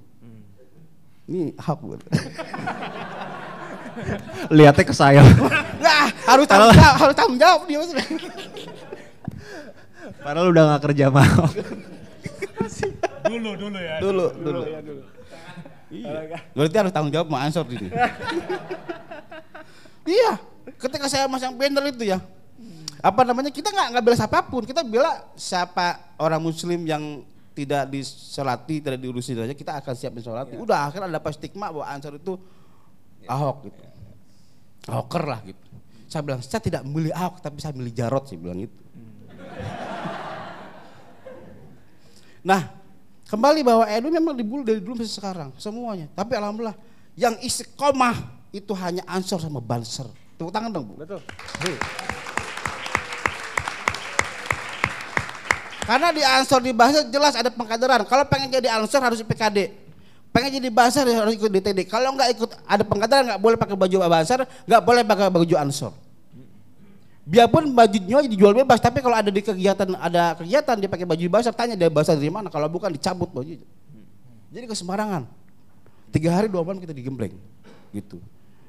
[1.27, 2.01] Ini hak buat.
[4.57, 5.27] Lihatnya ke saya.
[5.81, 8.07] Nggak, harus tanggung jawab, harus tanggung jawab dia maksudnya.
[10.23, 11.47] Padahal udah gak kerja mau.
[13.27, 13.97] dulu, dulu ya.
[13.99, 14.61] Dulu, dulu.
[14.71, 15.03] Ya, dulu.
[16.03, 16.39] Iya.
[16.53, 17.89] Berarti harus tanggung jawab mau ansor ini.
[20.19, 20.37] iya,
[20.77, 22.19] ketika saya masang banner itu ya,
[23.01, 27.23] apa namanya kita nggak nggak bela siapa pun, kita bela siapa orang Muslim yang
[27.57, 30.53] tidak disolati, tidak diurusi saja, kita akan siapin sholat.
[30.53, 30.61] Ya.
[30.61, 32.37] Udah akhirnya ada stigma bahwa Ansar itu
[33.25, 33.33] ya.
[33.33, 33.81] Ahok gitu.
[33.81, 33.91] Ya.
[34.93, 35.65] Ahoker lah gitu.
[36.07, 38.79] Saya bilang, saya tidak milih Ahok, tapi saya milih Jarot sih bilang itu.
[38.95, 39.11] Hmm.
[42.47, 42.63] nah,
[43.27, 46.07] kembali bahwa Edu memang dibully dari dulu sampai sekarang, semuanya.
[46.15, 46.79] Tapi alhamdulillah,
[47.19, 48.15] yang istiqomah
[48.55, 50.07] itu hanya Ansor sama Banser.
[50.37, 50.95] Tepuk tangan dong, Bu.
[51.01, 51.21] Betul.
[55.87, 58.03] Karena di ansor di bahasa jelas ada pengkaderan.
[58.11, 59.71] Kalau pengen jadi ansor harus PKD.
[60.35, 61.87] Pengen jadi bahasa harus ikut DTD.
[61.87, 65.95] Kalau nggak ikut ada pengkaderan nggak boleh pakai baju bahasa, nggak boleh pakai baju ansor.
[67.27, 71.51] Biarpun bajunya dijual bebas, tapi kalau ada di kegiatan ada kegiatan dia pakai baju bahasa,
[71.51, 72.47] tanya dia bahasa dari mana.
[72.47, 73.51] Kalau bukan dicabut baju.
[74.55, 75.27] Jadi kesembarangan.
[76.15, 77.35] Tiga hari dua malam kita digembleng,
[77.91, 78.23] gitu.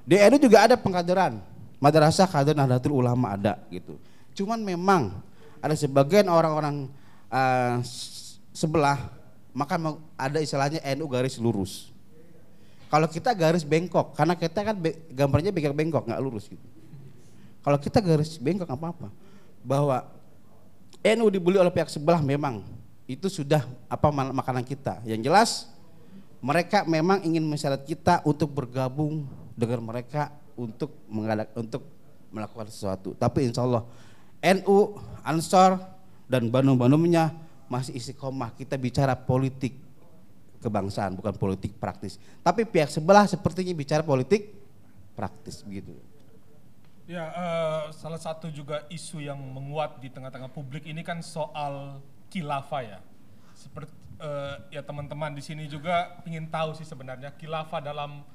[0.10, 1.38] Di NU juga ada pengkaderan,
[1.78, 4.02] madrasah kader Nahdlatul Ulama ada, gitu.
[4.34, 5.22] Cuman memang
[5.62, 6.90] ada sebagian orang-orang
[7.30, 7.78] uh,
[8.50, 8.98] sebelah
[9.54, 9.78] maka
[10.18, 11.94] ada istilahnya NU garis lurus.
[12.90, 14.76] Kalau kita garis bengkok, karena kita kan
[15.14, 16.66] gambarnya bengkok bengkok nggak lurus gitu.
[17.68, 19.08] Kalau kita garis bengkok apa apa,
[19.60, 20.08] bahwa
[21.04, 22.64] NU dibully oleh pihak sebelah memang
[23.04, 25.04] itu sudah apa makanan kita.
[25.04, 25.50] Yang jelas
[26.40, 30.96] mereka memang ingin mensyarat kita untuk bergabung dengan mereka untuk
[31.60, 31.84] untuk
[32.32, 33.12] melakukan sesuatu.
[33.20, 33.84] Tapi insya Allah
[34.40, 34.96] NU,
[35.28, 35.76] Ansor
[36.24, 37.36] dan Bandung-Bandungnya
[37.68, 38.56] masih isi koma.
[38.56, 39.76] Kita bicara politik
[40.64, 42.16] kebangsaan bukan politik praktis.
[42.40, 44.56] Tapi pihak sebelah sepertinya bicara politik
[45.20, 46.07] praktis begitu.
[47.08, 52.84] Ya, uh, salah satu juga isu yang menguat di tengah-tengah publik ini kan soal kilafah
[52.84, 53.00] ya.
[53.56, 58.28] Seperti uh, ya teman-teman di sini juga ingin tahu sih sebenarnya kilafah dalam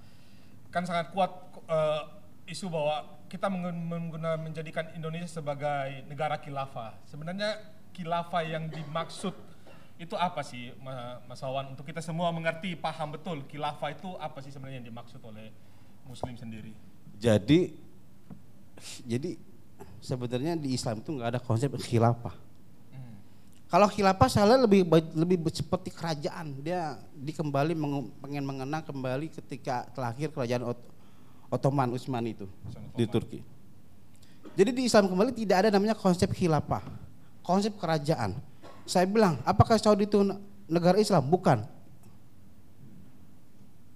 [0.73, 1.29] kan sangat kuat
[1.69, 2.17] uh,
[2.49, 6.97] isu bahwa kita menggunakan menjadikan Indonesia sebagai negara kilafah.
[7.05, 7.61] Sebenarnya
[7.93, 9.37] kilafah yang dimaksud
[10.01, 10.73] itu apa sih
[11.29, 15.21] Mas Wawan untuk kita semua mengerti paham betul kilafah itu apa sih sebenarnya yang dimaksud
[15.21, 15.53] oleh
[16.09, 16.73] muslim sendiri?
[17.21, 17.92] Jadi
[19.07, 19.39] jadi
[20.03, 22.35] sebenarnya di Islam itu nggak ada konsep khilafah.
[22.91, 23.17] Hmm.
[23.71, 27.79] Kalau khilafah salah lebih lebih seperti kerajaan, dia dikembali
[28.19, 30.75] pengen mengenang kembali ketika terakhir kerajaan
[31.53, 32.47] Ottoman Utsman itu
[32.99, 33.41] di Turki.
[34.53, 36.85] Jadi di Islam kembali tidak ada namanya konsep khilafah,
[37.41, 38.37] konsep kerajaan.
[38.85, 40.21] Saya bilang, apakah Saudi itu
[40.67, 41.25] negara Islam?
[41.25, 41.65] Bukan.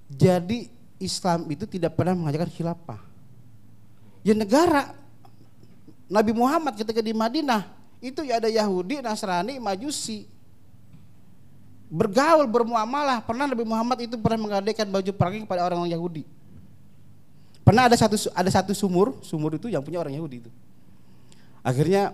[0.06, 0.70] Jadi
[1.02, 3.05] Islam itu tidak pernah mengajarkan khilafah
[4.26, 4.90] Ya negara.
[6.10, 7.70] Nabi Muhammad ketika di Madinah
[8.02, 10.26] itu ya ada Yahudi, Nasrani, Majusi.
[11.86, 13.22] Bergaul, bermuamalah.
[13.22, 16.26] Pernah Nabi Muhammad itu pernah menggadaikan baju perang kepada orang Yahudi.
[17.62, 20.50] Pernah ada satu ada satu sumur, sumur itu yang punya orang Yahudi itu.
[21.62, 22.10] Akhirnya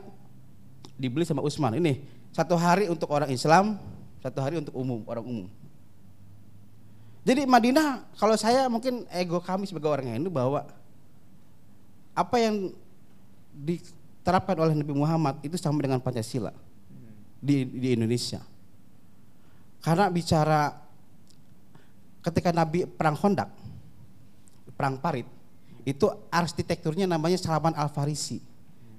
[1.00, 1.80] dibeli sama Utsman.
[1.80, 2.04] Ini
[2.36, 3.80] satu hari untuk orang Islam,
[4.20, 5.46] satu hari untuk umum, orang umum.
[7.24, 10.68] Jadi Madinah, kalau saya mungkin ego kami sebagai orang Hindu bahwa
[12.12, 12.70] apa yang
[13.52, 16.52] diterapkan oleh Nabi Muhammad itu sama dengan Pancasila
[17.42, 18.40] di, di Indonesia.
[19.82, 20.78] Karena bicara
[22.22, 23.50] ketika Nabi perang Hondak,
[24.78, 25.26] perang Parit,
[25.82, 28.38] itu arsitekturnya namanya Salman Al Farisi.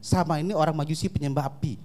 [0.03, 1.79] Sama ini orang Majusi penyembah api.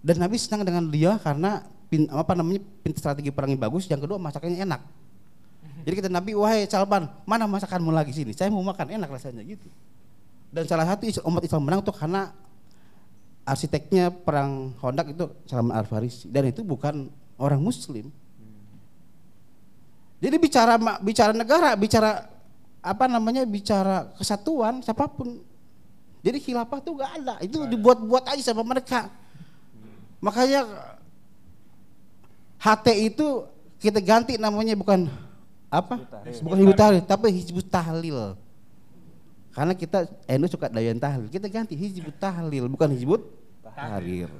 [0.00, 1.68] Dan Nabi senang dengan dia karena
[2.08, 4.80] apa namanya pin strategi perangnya bagus, yang kedua masakannya enak.
[5.88, 8.36] Jadi kita Nabi, wahai Salman, mana masakanmu lagi sini?
[8.36, 9.72] Saya mau makan, enak rasanya gitu.
[10.52, 12.28] Dan salah satu umat Islam menang tuh karena
[13.48, 17.08] arsiteknya perang Hondak itu Salman Al Farisi dan itu bukan
[17.40, 18.12] orang Muslim.
[20.20, 22.28] Jadi bicara bicara negara, bicara
[22.84, 25.40] apa namanya bicara kesatuan siapa pun.
[26.20, 29.08] Jadi khilafah tuh gak ada, itu dibuat-buat aja sama mereka.
[30.20, 30.68] Makanya
[32.60, 33.48] HT itu
[33.80, 35.27] kita ganti namanya bukan
[35.68, 36.00] apa?
[36.44, 38.36] Bukan Hizbut Tahrir, tapi Hizbut Tahlil.
[39.52, 40.06] Karena kita
[40.38, 43.26] NU suka dayan tahlil, kita ganti Hizbut Tahlil, bukan Hizbut
[43.74, 44.30] Tahrir.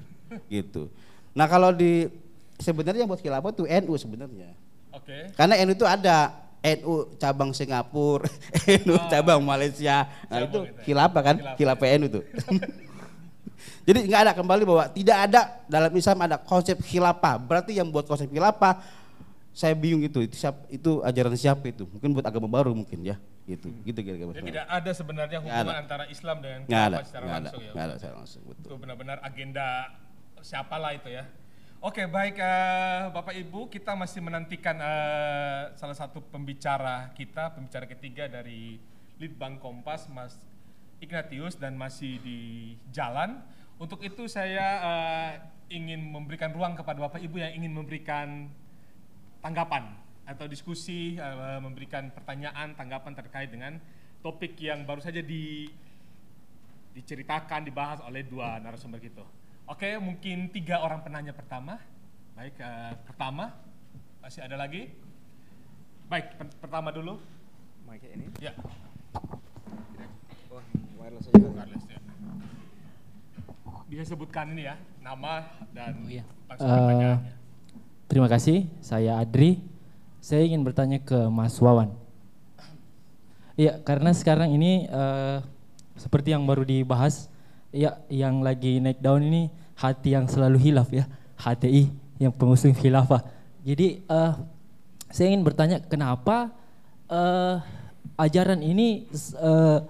[0.47, 0.93] gitu.
[1.33, 2.09] Nah kalau di
[2.61, 4.51] sebenarnya yang buat khilafah itu NU sebenarnya.
[4.93, 5.11] Oke.
[5.11, 5.23] Okay.
[5.35, 8.27] Karena NU itu ada NU cabang Singapura,
[8.85, 9.09] NU oh.
[9.09, 10.07] cabang Malaysia.
[10.27, 10.83] Nah itu ya.
[10.85, 12.21] khilafah kan, khilafah NU itu.
[13.89, 17.41] Jadi nggak ada kembali bahwa tidak ada dalam Islam ada konsep khilafah.
[17.41, 18.85] Berarti yang buat konsep khilafah
[19.59, 21.83] saya bingung itu itu siapa, itu ajaran siapa itu?
[21.91, 23.83] Mungkin buat agama baru mungkin ya gitu hmm.
[23.91, 25.83] gitu kira-kira Jadi tidak ada sebenarnya hubungan ada.
[25.83, 27.83] antara Islam dengan ada, secara langsung ada, ya?
[27.83, 28.69] ada secara langsung betul.
[28.71, 29.67] Itu benar-benar agenda
[30.47, 31.27] siapalah itu ya.
[31.83, 38.31] Oke baik uh, Bapak Ibu kita masih menantikan uh, salah satu pembicara kita pembicara ketiga
[38.31, 38.79] dari
[39.19, 40.39] Litbang Kompas Mas
[41.03, 42.39] Ignatius dan masih di
[42.95, 43.43] jalan.
[43.79, 45.31] Untuk itu saya uh,
[45.67, 48.51] ingin memberikan ruang kepada Bapak Ibu yang ingin memberikan
[49.39, 49.95] tanggapan
[50.29, 53.81] atau diskusi uh, memberikan pertanyaan tanggapan terkait dengan
[54.21, 55.71] topik yang baru saja di
[56.93, 59.23] diceritakan dibahas oleh dua narasumber gitu.
[59.69, 61.79] Oke, mungkin tiga orang penanya pertama.
[62.35, 63.55] Baik, uh, pertama
[64.21, 64.91] masih ada lagi.
[66.09, 67.21] Baik, per pertama dulu.
[67.89, 68.29] Mic ini?
[68.41, 68.53] Ya.
[70.53, 70.61] Oh,
[71.01, 71.49] wireless aja.
[71.49, 72.01] Wireless ya.
[73.89, 76.25] Bisa sebutkan ini ya, nama dan oh, iya.
[76.49, 77.35] langsung uh, pertanyaannya.
[78.09, 79.61] Terima kasih, saya Adri.
[80.25, 81.93] Saya ingin bertanya ke Mas Wawan.
[83.53, 85.45] Iya, karena sekarang ini uh,
[85.93, 87.29] seperti yang baru dibahas,
[87.69, 91.05] ya yang lagi naik daun ini hati yang selalu hilaf ya,
[91.37, 93.29] HTI yang pengusung khilafah.
[93.61, 94.41] Jadi uh,
[95.13, 96.49] saya ingin bertanya kenapa
[97.13, 97.61] uh,
[98.17, 99.05] ajaran ini
[99.37, 99.85] uh,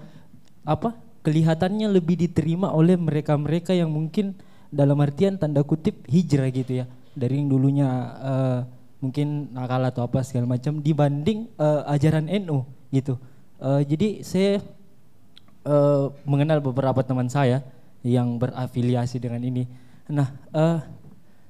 [0.67, 0.91] apa
[1.23, 4.35] kelihatannya lebih diterima oleh mereka-mereka yang mungkin
[4.75, 7.89] dalam artian tanda kutip hijrah gitu ya dari yang dulunya
[8.23, 8.59] uh,
[9.03, 13.19] mungkin nakal atau apa segala macam dibanding uh, ajaran NU gitu.
[13.59, 14.63] Uh, jadi saya
[15.67, 17.63] uh, mengenal beberapa teman saya
[18.07, 19.67] yang berafiliasi dengan ini.
[20.09, 20.79] Nah, uh,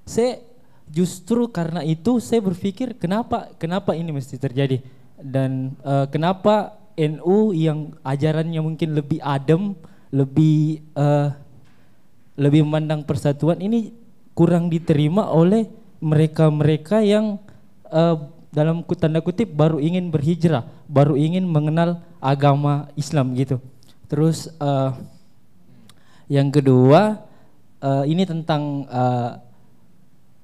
[0.09, 0.41] saya
[0.89, 4.81] justru karena itu saya berpikir kenapa kenapa ini mesti terjadi
[5.21, 9.79] dan uh, kenapa NU yang ajarannya mungkin lebih adem,
[10.11, 11.31] lebih uh,
[12.35, 13.95] lebih memandang persatuan ini
[14.39, 15.67] kurang diterima oleh
[15.99, 17.43] mereka-mereka yang
[17.91, 23.59] uh, dalam tanda kutip baru ingin berhijrah, baru ingin mengenal agama Islam gitu.
[24.07, 24.95] Terus uh,
[26.31, 27.19] yang kedua
[27.83, 29.43] uh, ini tentang uh,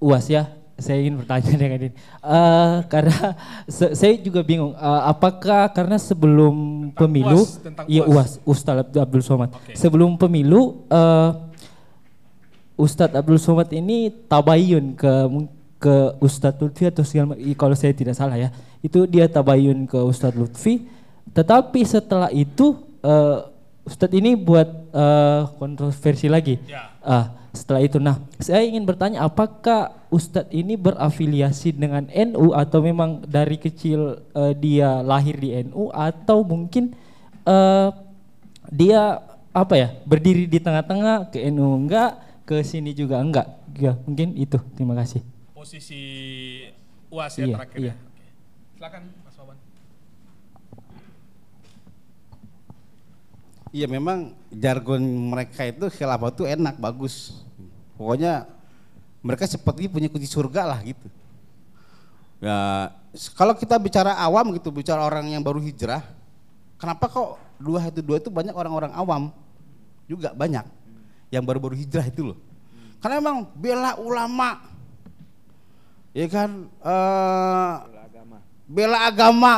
[0.02, 0.50] uas ya.
[0.74, 3.38] Saya ingin bertanya dengan ini uh, karena
[3.78, 7.46] se saya juga bingung uh, apakah karena sebelum tentang pemilu
[7.87, 9.78] iya uas Ustaz Abdul Somad okay.
[9.78, 11.43] sebelum pemilu uh,
[12.75, 15.13] Ustadz Abdul Somad ini tabayun ke
[15.79, 18.49] ke Ustadz Lutfi atau segala kalau saya tidak salah ya.
[18.81, 20.89] Itu dia tabayun ke Ustadz Lutfi.
[21.31, 23.47] Tetapi setelah itu uh,
[23.85, 26.57] Ustadz ini buat uh, kontroversi lagi.
[26.65, 26.89] Ya.
[27.05, 33.23] Uh, setelah itu, nah saya ingin bertanya apakah Ustadz ini berafiliasi dengan NU atau memang
[33.23, 36.91] dari kecil uh, dia lahir di NU atau mungkin
[37.47, 37.95] uh,
[38.73, 39.23] dia
[39.55, 43.48] apa ya berdiri di tengah-tengah ke NU enggak, ke sini juga enggak,
[43.80, 44.61] ya mungkin itu.
[44.76, 45.24] Terima kasih.
[45.57, 46.00] Posisi
[47.09, 47.87] uas ya iya, terakhir iya.
[47.88, 47.94] ya.
[47.96, 48.24] Oke.
[48.76, 49.02] Silakan
[53.74, 57.42] Iya memang jargon mereka itu khilafah itu enak, bagus.
[57.98, 58.46] Pokoknya
[59.18, 61.11] mereka seperti punya kunci surga lah gitu.
[62.38, 62.54] Ya,
[63.35, 66.07] kalau kita bicara awam gitu, bicara orang yang baru hijrah,
[66.78, 69.35] kenapa kok dua itu dua itu banyak orang-orang awam
[70.07, 70.84] juga banyak
[71.35, 72.38] yang baru-baru hijrah itu loh.
[73.03, 74.62] Karena memang bela ulama,
[76.14, 78.38] ya kan, uh, bela agama,
[78.70, 79.55] bela agama,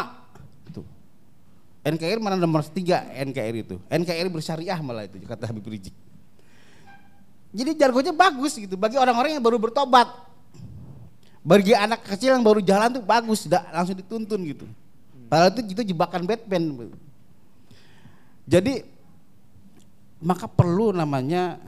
[1.87, 3.77] NKRI mana nomor tiga NKRI itu.
[3.87, 5.95] NKRI bersyariah malah itu kata Habib Rizik.
[7.55, 10.11] Jadi jargonnya bagus gitu bagi orang-orang yang baru bertobat.
[11.47, 14.67] Bagi anak kecil yang baru jalan tuh bagus, tidak langsung dituntun gitu.
[15.31, 16.91] Padahal itu itu jebakan Batman.
[18.51, 18.83] Jadi
[20.21, 21.61] maka perlu namanya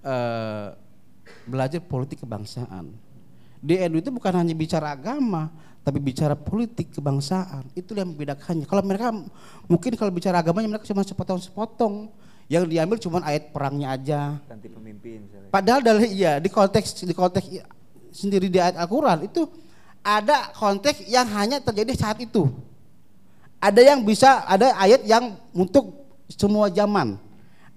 [0.00, 0.72] uh,
[1.44, 2.92] belajar politik kebangsaan.
[3.64, 5.48] Di NU itu bukan hanya bicara agama,
[5.80, 8.68] tapi bicara politik kebangsaan itu yang membedakannya.
[8.68, 9.12] Kalau mereka
[9.68, 12.12] mungkin kalau bicara agamanya mereka cuma sepotong-sepotong,
[12.48, 14.20] yang diambil cuma ayat perangnya aja.
[14.44, 15.24] Ganti pemimpin.
[15.24, 15.48] Misalnya.
[15.48, 17.46] Padahal dari iya di konteks di konteks
[18.12, 19.48] sendiri di ayat Al-Quran itu
[20.04, 22.52] ada konteks yang hanya terjadi saat itu.
[23.56, 27.16] Ada yang bisa ada ayat yang untuk semua zaman.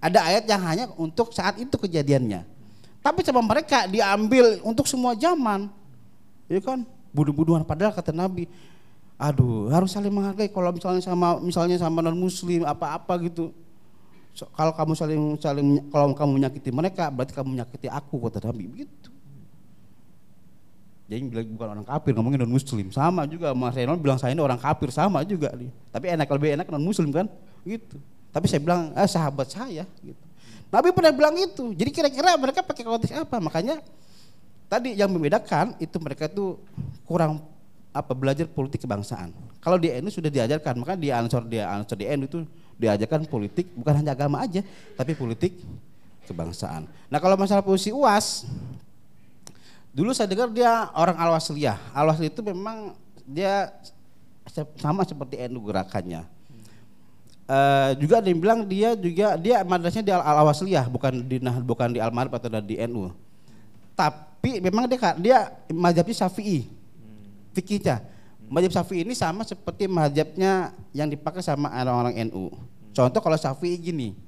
[0.07, 2.47] Ada ayat yang hanya untuk saat itu kejadiannya.
[3.03, 5.67] Tapi sama mereka diambil untuk semua zaman.
[6.47, 6.87] Ya kan?
[7.17, 8.45] bunuh-bunuhan padahal kata Nabi
[9.17, 10.53] aduh harus saling menghargai.
[10.53, 13.49] Kalau misalnya sama misalnya sama non muslim apa-apa gitu.
[14.37, 18.69] So, kalau kamu saling saling kalau kamu menyakiti mereka berarti kamu menyakiti aku kata Nabi.
[18.69, 19.09] Begitu.
[21.07, 24.43] Jadi bilang bukan orang kafir ngomongin non muslim sama juga Mas Renal bilang saya ini
[24.45, 24.93] orang kafir.
[24.93, 27.25] Sama juga nih tapi enak lebih enak non muslim kan?
[27.65, 27.97] Gitu
[28.31, 30.23] tapi saya bilang eh, sahabat saya gitu
[30.67, 33.79] Nabi pernah bilang itu jadi kira-kira mereka pakai konteks apa makanya
[34.67, 36.59] tadi yang membedakan itu mereka tuh
[37.07, 37.39] kurang
[37.97, 39.33] apa belajar politik kebangsaan.
[39.57, 42.39] Kalau di NU sudah diajarkan, maka di ansor dia ansor di NU itu
[42.77, 44.61] diajarkan politik bukan hanya agama aja,
[44.93, 45.57] tapi politik
[46.29, 46.85] kebangsaan.
[47.09, 48.45] Nah kalau masalah posisi UAS,
[49.89, 51.97] dulu saya dengar dia orang Al-Wasliyah.
[51.97, 52.93] Al-Wasliyah itu memang
[53.25, 53.73] dia
[54.77, 56.36] sama seperti NU gerakannya.
[57.47, 61.99] Uh, juga ada yang bilang dia juga dia madrasahnya di Al-Wasliyah bukan di bukan di
[62.03, 63.07] Al-Marif atau di NU.
[63.95, 65.37] Tapi memang dia dia
[65.71, 66.67] mazhabnya Syafi'i.
[67.55, 68.03] Fikihnya.
[68.47, 72.51] Mazhab Syafi'i ini sama seperti mazhabnya yang dipakai sama orang-orang NU.
[72.95, 74.27] Contoh kalau Syafi'i gini.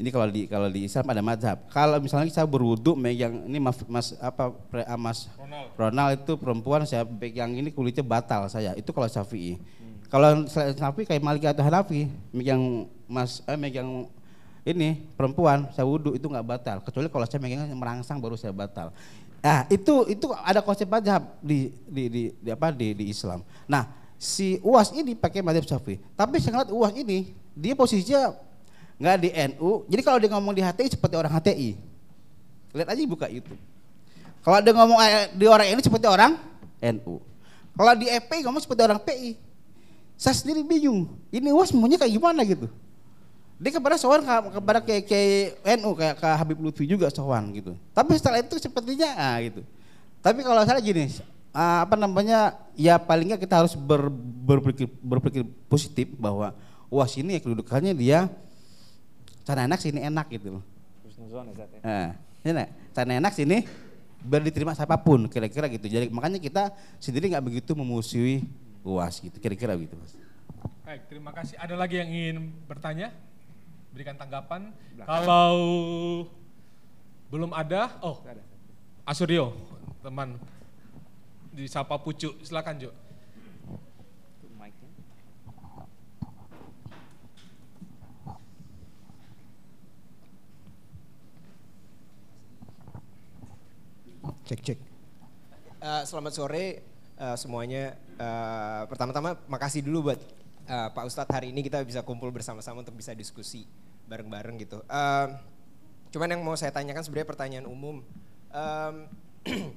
[0.00, 1.60] Ini kalau di kalau di Islam ada mazhab.
[1.68, 5.68] Kalau misalnya saya berwudu megang ini mas, mas apa pre, Mas Ronald.
[5.76, 8.72] Ronald itu perempuan saya pegang ini kulitnya batal saya.
[8.80, 9.60] Itu kalau Syafi'i.
[9.60, 9.89] Hmm.
[10.10, 14.10] Kalau Syafi'i kayak Maliki atau Hanafi megang Mas eh, megang
[14.66, 18.90] ini perempuan saya wudhu itu nggak batal kecuali kalau saya megang merangsang baru saya batal
[19.40, 23.40] Nah, itu itu ada konsep mazhab di di, di, di apa di, di Islam.
[23.64, 23.88] Nah,
[24.20, 25.96] si UAS ini pakai mazhab Syafi'i.
[26.12, 28.36] Tapi saya ngeliat UAS ini dia posisinya
[29.00, 29.88] nggak di NU.
[29.88, 31.72] Jadi kalau dia ngomong di HTI seperti orang HTI.
[32.76, 33.56] Lihat aja buka itu.
[34.44, 36.36] Kalau dia ngomong eh, di orang ini seperti orang
[37.00, 37.16] NU.
[37.72, 39.49] Kalau di FPI ngomong seperti orang PI.
[40.20, 41.16] Saya sendiri bingung.
[41.32, 42.68] Ini UAS maunya kayak gimana gitu.
[43.56, 44.20] Dia kepada sowan
[44.52, 47.72] kepada kayak kayak NU kayak ke Habib Lutfi juga sowan gitu.
[47.96, 49.64] Tapi setelah itu sepertinya ah gitu.
[50.20, 51.08] Tapi kalau saya gini,
[51.56, 54.12] ah, apa namanya ya palingnya kita harus ber,
[54.44, 56.52] berpikir, berpikir positif bahwa
[56.92, 58.28] wah sini ya kedudukannya dia
[59.48, 60.64] cara enak sini enak gitu loh.
[61.80, 62.12] Nah,
[62.44, 63.64] ini sana enak sini
[64.20, 65.88] biar diterima siapa pun kira-kira gitu.
[65.88, 68.44] Jadi makanya kita sendiri nggak begitu memusuhi
[68.84, 69.36] UAS gitu.
[69.40, 70.16] Kira-kira gitu, Mas.
[70.84, 71.54] Baik, terima kasih.
[71.60, 73.14] Ada lagi yang ingin bertanya?
[73.94, 74.72] Berikan tanggapan.
[75.04, 75.56] Kalau
[77.30, 78.22] belum ada, oh,
[79.06, 79.54] Asuryo,
[80.02, 80.38] teman
[81.50, 82.90] di Sapa Pucu, silakan Jo.
[94.50, 94.78] Cek cek.
[95.78, 96.89] Uh, selamat sore
[97.20, 97.94] uh, semuanya.
[98.16, 100.20] Uh, pertama-tama makasih dulu buat
[100.66, 103.68] uh, Pak Ustadz hari ini kita bisa kumpul bersama-sama untuk bisa diskusi
[104.08, 104.80] bareng-bareng gitu.
[104.88, 105.36] Uh,
[106.10, 108.02] cuman yang mau saya tanyakan sebenarnya pertanyaan umum.
[108.50, 108.94] Um,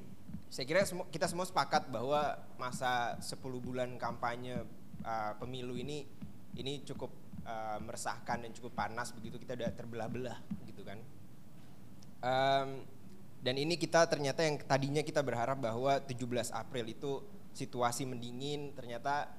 [0.53, 4.65] saya kira semua, kita semua sepakat bahwa masa 10 bulan kampanye
[5.05, 6.09] uh, pemilu ini
[6.57, 7.09] ini cukup
[7.45, 10.37] uh, meresahkan dan cukup panas begitu kita udah terbelah-belah
[10.69, 10.99] gitu kan.
[12.23, 12.69] Um,
[13.43, 17.19] dan ini kita ternyata yang tadinya kita berharap bahwa 17 April itu
[17.51, 19.35] situasi mendingin, ternyata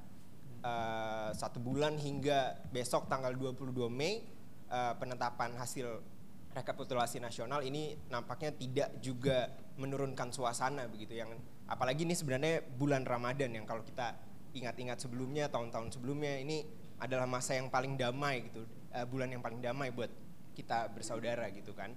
[0.60, 4.20] uh, satu bulan hingga besok tanggal 22 Mei
[4.68, 6.04] uh, penetapan hasil
[6.52, 11.34] rekapitulasi nasional ini nampaknya tidak juga menurunkan suasana begitu yang
[11.66, 14.14] apalagi ini sebenarnya bulan Ramadan yang kalau kita
[14.54, 16.62] ingat-ingat sebelumnya tahun-tahun sebelumnya ini
[17.02, 18.62] adalah masa yang paling damai gitu
[18.94, 20.12] uh, bulan yang paling damai buat
[20.54, 21.90] kita bersaudara gitu kan.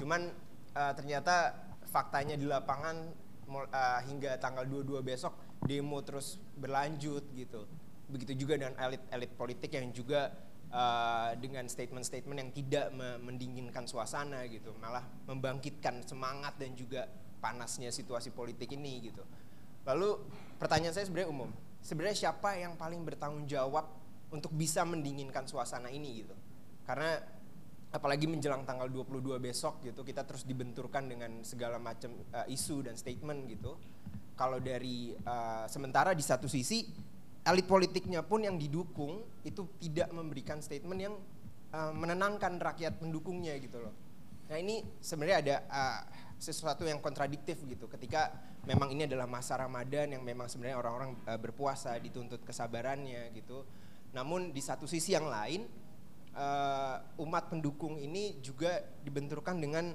[0.00, 0.32] Cuman
[0.74, 1.54] uh, ternyata
[1.88, 2.96] faktanya di lapangan
[3.48, 7.64] uh, hingga tanggal 22 besok demo terus berlanjut gitu.
[8.08, 10.32] Begitu juga dengan elit-elit politik yang juga
[10.72, 12.86] uh, dengan statement-statement yang tidak
[13.20, 17.08] mendinginkan suasana gitu, malah membangkitkan semangat dan juga
[17.38, 19.24] panasnya situasi politik ini gitu.
[19.88, 20.20] Lalu
[20.60, 21.50] pertanyaan saya sebenarnya umum,
[21.80, 23.88] sebenarnya siapa yang paling bertanggung jawab
[24.28, 26.36] untuk bisa mendinginkan suasana ini gitu?
[26.84, 27.20] Karena
[27.88, 32.94] apalagi menjelang tanggal 22 besok gitu kita terus dibenturkan dengan segala macam uh, isu dan
[33.00, 33.76] statement gitu.
[34.38, 36.84] Kalau dari uh, sementara di satu sisi
[37.48, 41.14] elit politiknya pun yang didukung itu tidak memberikan statement yang
[41.72, 43.94] uh, menenangkan rakyat pendukungnya gitu loh.
[44.52, 46.00] Nah ini sebenarnya ada uh,
[46.38, 48.30] sesuatu yang kontradiktif gitu ketika
[48.68, 53.64] memang ini adalah masa Ramadan yang memang sebenarnya orang-orang uh, berpuasa dituntut kesabarannya gitu.
[54.12, 55.87] Namun di satu sisi yang lain
[56.38, 59.92] uh, umat pendukung ini juga dibenturkan dengan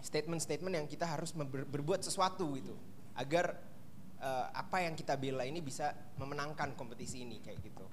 [0.00, 2.74] statement-statement yang kita harus ber berbuat sesuatu gitu
[3.18, 3.58] agar
[4.22, 7.84] uh, apa yang kita bela ini bisa memenangkan kompetisi ini kayak gitu.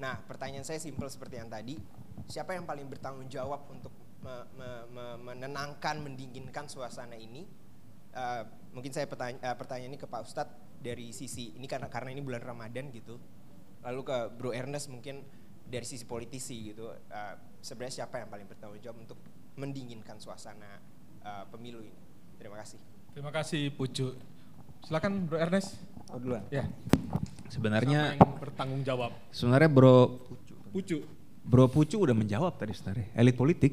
[0.00, 1.76] Nah, pertanyaan saya simpel seperti yang tadi,
[2.24, 3.92] siapa yang paling bertanggung jawab untuk
[4.24, 7.44] me me me menenangkan, mendinginkan suasana ini?
[8.10, 8.42] Uh,
[8.74, 12.24] mungkin saya pertanya, uh, pertanyaan ini ke Pak Ustadz dari sisi ini karena karena ini
[12.24, 13.20] bulan Ramadan gitu.
[13.84, 15.24] Lalu ke Bro Ernest mungkin
[15.70, 19.18] dari sisi politisi gitu uh, sebenarnya siapa yang paling bertanggung jawab untuk
[19.54, 20.82] mendinginkan suasana
[21.22, 22.00] uh, pemilu ini?
[22.36, 22.80] Terima kasih.
[23.14, 24.18] Terima kasih Pucu
[24.82, 25.78] silakan Bro Ernest.
[26.10, 26.42] Oh duluan.
[26.50, 26.66] Ya.
[27.46, 29.14] Sebenarnya yang bertanggung jawab?
[29.30, 30.26] sebenarnya Bro
[30.74, 31.06] Pucu
[31.46, 33.08] Bro Pucu udah menjawab tadi sebenarnya.
[33.14, 33.72] Elit politik.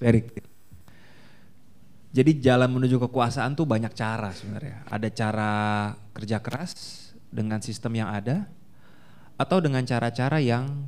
[0.00, 0.24] Very
[2.14, 4.86] jadi jalan menuju kekuasaan tuh banyak cara sebenarnya.
[4.86, 5.52] Ada cara
[6.14, 6.70] kerja keras
[7.26, 8.46] dengan sistem yang ada,
[9.34, 10.86] atau dengan cara-cara yang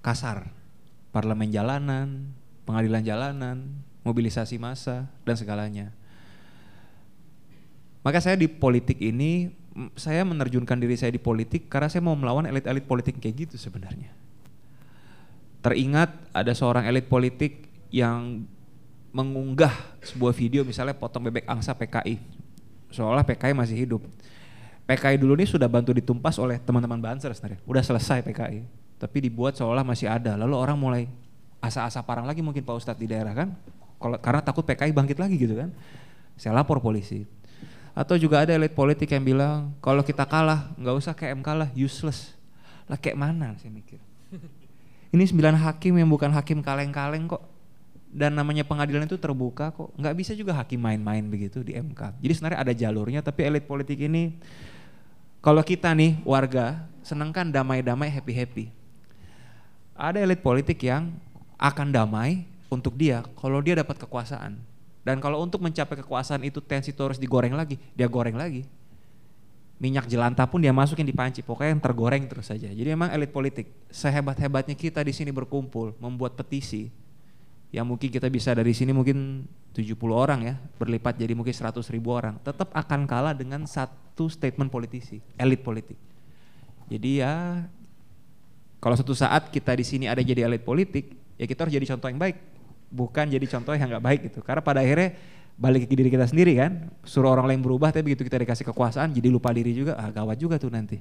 [0.00, 0.48] kasar,
[1.12, 2.32] parlemen jalanan,
[2.64, 3.56] pengadilan jalanan,
[4.02, 5.92] mobilisasi massa dan segalanya.
[8.02, 9.54] Maka saya di politik ini
[9.96, 14.10] saya menerjunkan diri saya di politik karena saya mau melawan elit-elit politik kayak gitu sebenarnya.
[15.62, 18.42] Teringat ada seorang elit politik yang
[19.14, 19.70] mengunggah
[20.02, 22.18] sebuah video misalnya potong bebek angsa PKI.
[22.90, 24.02] Seolah PKI masih hidup
[24.92, 27.64] PKI dulu ini sudah bantu ditumpas oleh teman-teman Banser sebenarnya.
[27.64, 28.60] Udah selesai PKI.
[29.00, 30.36] Tapi dibuat seolah masih ada.
[30.36, 31.02] Lalu orang mulai
[31.64, 33.56] asa-asa parang lagi mungkin Pak Ustadz di daerah kan.
[34.20, 35.72] Karena takut PKI bangkit lagi gitu kan.
[36.36, 37.24] Saya lapor polisi.
[37.96, 41.68] Atau juga ada elit politik yang bilang kalau kita kalah nggak usah kayak MK lah
[41.72, 42.36] useless.
[42.84, 44.00] Lah kayak mana saya mikir.
[45.12, 47.52] Ini sembilan hakim yang bukan hakim kaleng-kaleng kok
[48.12, 52.32] dan namanya pengadilan itu terbuka kok nggak bisa juga hakim main-main begitu di MK jadi
[52.36, 54.36] sebenarnya ada jalurnya tapi elit politik ini
[55.42, 58.70] kalau kita nih warga senangkan damai-damai happy-happy.
[59.98, 61.10] Ada elit politik yang
[61.58, 64.56] akan damai untuk dia kalau dia dapat kekuasaan.
[65.02, 68.62] Dan kalau untuk mencapai kekuasaan itu tensi itu harus digoreng lagi, dia goreng lagi.
[69.82, 72.70] Minyak jelantah pun dia masukin di panci, pokoknya yang tergoreng terus saja.
[72.70, 76.94] Jadi emang elit politik, sehebat-hebatnya kita di sini berkumpul, membuat petisi,
[77.72, 82.12] yang mungkin kita bisa dari sini mungkin 70 orang ya, berlipat jadi mungkin 100 ribu
[82.12, 85.96] orang, tetap akan kalah dengan satu statement politisi, elit politik.
[86.92, 87.64] Jadi ya
[88.76, 92.12] kalau suatu saat kita di sini ada jadi elit politik, ya kita harus jadi contoh
[92.12, 92.36] yang baik.
[92.92, 94.44] bukan jadi contoh yang nggak baik gitu.
[94.44, 95.16] Karena pada akhirnya
[95.56, 99.16] balik ke diri kita sendiri kan, suruh orang lain berubah, tapi begitu kita dikasih kekuasaan,
[99.16, 101.00] jadi lupa diri juga, ah gawat juga tuh nanti.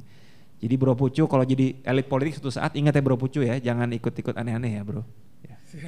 [0.62, 3.92] Jadi bro pucu kalau jadi elit politik suatu saat ingat ya bro pucu ya, jangan
[3.92, 5.04] ikut-ikut aneh-aneh ya bro.
[5.44, 5.60] Ya.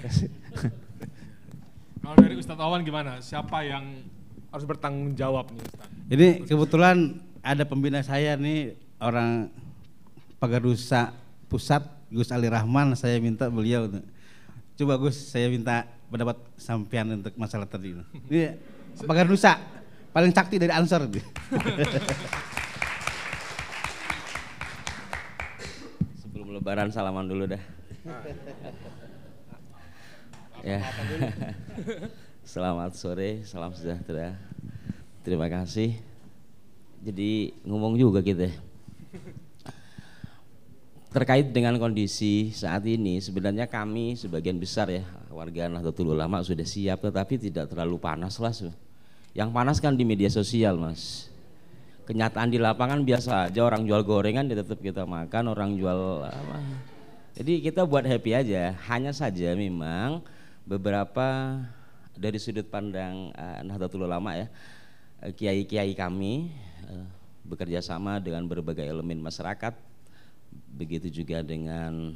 [2.03, 3.23] Kalau dari Ustadz Awan gimana?
[3.23, 4.03] Siapa yang
[4.51, 6.11] harus bertanggung jawab nih Ustadz?
[6.11, 9.51] Ini kebetulan ada pembina saya nih orang
[10.39, 11.11] Pagadusa
[11.47, 13.89] Pusat Gus Ali Rahman saya minta beliau
[14.75, 18.03] coba Gus saya minta pendapat sampean untuk masalah tadi ini
[19.03, 19.57] Pagadusa
[20.13, 21.09] paling sakti dari Ansor
[26.21, 27.57] Sebelum lebaran salaman dulu dah.
[30.63, 30.79] Ya.
[32.43, 34.35] Selamat sore, salam sejahtera.
[35.23, 35.95] Terima kasih.
[37.03, 38.51] Jadi ngomong juga kita.
[41.13, 47.05] Terkait dengan kondisi saat ini, sebenarnya kami sebagian besar ya warga Nahdlatul Ulama sudah siap,
[47.05, 48.55] tetapi tidak terlalu panas lah.
[49.35, 51.33] Yang panas kan di media sosial, mas
[52.03, 56.59] kenyataan di lapangan biasa aja orang jual gorengan ya tetap kita makan orang jual apa
[57.33, 60.19] jadi kita buat happy aja hanya saja memang
[60.63, 61.59] beberapa
[62.15, 64.47] dari sudut pandang uh, Nahdlatul Ulama ya
[65.19, 66.53] eh, kiai-kiai kami
[66.87, 67.07] uh,
[67.43, 69.75] bekerja sama dengan berbagai elemen masyarakat
[70.71, 72.15] begitu juga dengan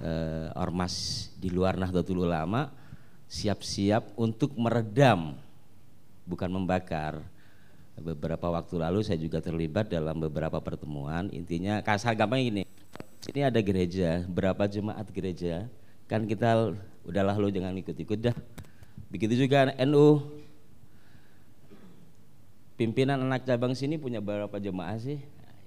[0.00, 2.70] uh, ormas di luar Nahdlatul Ulama
[3.26, 5.34] siap-siap untuk meredam
[6.22, 7.18] bukan membakar
[7.96, 11.32] beberapa waktu lalu saya juga terlibat dalam beberapa pertemuan.
[11.32, 12.62] Intinya kasar gampang ini.
[13.24, 15.66] Sini ada gereja, berapa jemaat gereja?
[16.06, 16.74] Kan kita
[17.06, 18.36] udahlah lo jangan ikut-ikut dah.
[19.10, 20.22] Begitu juga NU.
[22.76, 25.18] Pimpinan anak cabang sini punya berapa jemaah sih?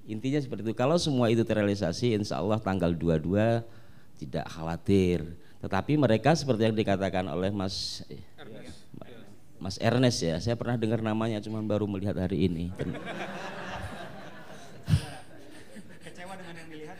[0.05, 0.73] Intinya seperti itu.
[0.77, 3.61] Kalau semua itu terrealisasi, insya Allah tanggal 22
[4.21, 5.25] tidak khawatir.
[5.59, 8.05] Tetapi mereka seperti yang dikatakan oleh Mas
[9.59, 12.71] Mas Ernest ya, saya pernah dengar namanya cuma baru melihat hari ini.
[15.99, 16.97] Kecewa dengan yang dilihat.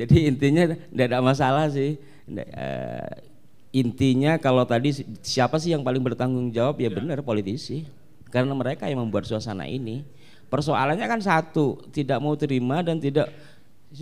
[0.00, 2.00] Jadi intinya tidak ada masalah sih.
[2.30, 3.10] Uh,
[3.70, 6.96] intinya kalau tadi siapa sih yang paling bertanggung jawab ya, ya.
[6.96, 7.84] benar politisi.
[8.30, 10.06] Karena mereka yang membuat suasana ini.
[10.50, 13.30] Persoalannya kan satu, tidak mau terima dan tidak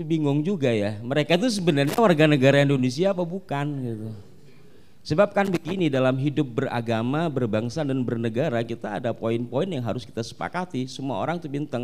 [0.05, 1.01] bingung juga ya.
[1.01, 4.09] Mereka itu sebenarnya warga negara Indonesia apa bukan gitu.
[5.09, 10.21] Sebab kan begini dalam hidup beragama, berbangsa dan bernegara kita ada poin-poin yang harus kita
[10.21, 10.85] sepakati.
[10.85, 11.81] Semua orang itu pintar.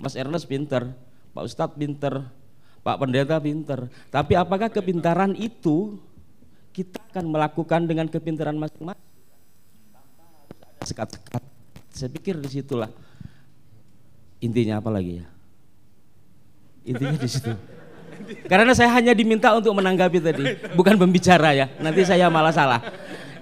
[0.00, 0.88] Mas Ernest pinter,
[1.36, 2.24] Pak Ustadz pinter,
[2.82, 3.86] Pak Pendeta pinter.
[4.10, 5.98] Tapi apakah kepintaran itu
[6.74, 9.10] kita akan melakukan dengan kepintaran masing-masing?
[10.82, 11.42] Sekat-sekat.
[11.94, 12.90] Saya pikir di situlah
[14.42, 15.26] intinya apa lagi ya?
[16.82, 17.54] Intinya di situ.
[18.50, 21.70] Karena saya hanya diminta untuk menanggapi tadi, bukan pembicara ya.
[21.78, 22.82] Nanti saya malah salah.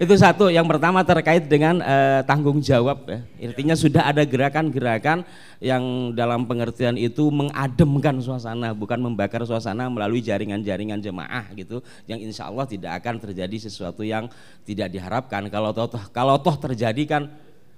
[0.00, 0.48] Itu satu.
[0.48, 3.20] Yang pertama terkait dengan uh, tanggung jawab ya.
[3.36, 5.28] Intinya sudah ada gerakan-gerakan
[5.60, 11.84] yang dalam pengertian itu mengademkan suasana, bukan membakar suasana melalui jaringan-jaringan jemaah gitu.
[12.08, 14.32] Yang insya Allah tidak akan terjadi sesuatu yang
[14.64, 15.44] tidak diharapkan.
[15.52, 17.28] Kalau toh kalau toh terjadi kan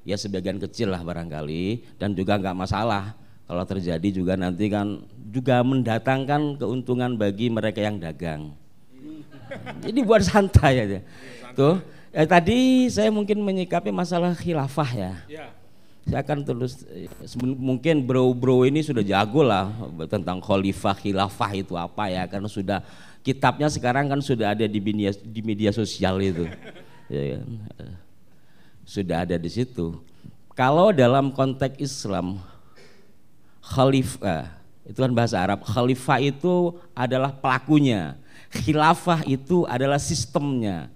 [0.07, 3.19] ya sebagian kecil lah barangkali dan juga nggak masalah
[3.51, 8.55] kalau terjadi juga nanti kan juga mendatangkan keuntungan bagi mereka yang dagang.
[9.83, 10.99] Jadi buat santai aja.
[11.53, 11.83] Tuh,
[12.13, 15.13] eh, tadi saya mungkin menyikapi masalah khilafah ya.
[15.29, 15.47] ya.
[16.03, 16.83] Saya akan terus
[17.39, 19.71] mungkin bro-bro ini sudah jago lah
[20.11, 22.83] tentang khalifah khilafah itu apa ya karena sudah
[23.23, 26.51] kitabnya sekarang kan sudah ada di media di media sosial itu.
[27.13, 27.51] ya, kan?
[28.83, 30.03] Sudah ada di situ.
[30.59, 32.43] Kalau dalam konteks Islam
[33.63, 34.51] khalifah
[34.83, 38.19] itu kan bahasa Arab khalifah itu adalah pelakunya
[38.51, 40.91] khilafah itu adalah sistemnya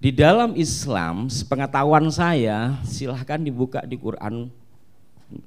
[0.00, 4.48] di dalam Islam sepengetahuan saya silahkan dibuka di Quran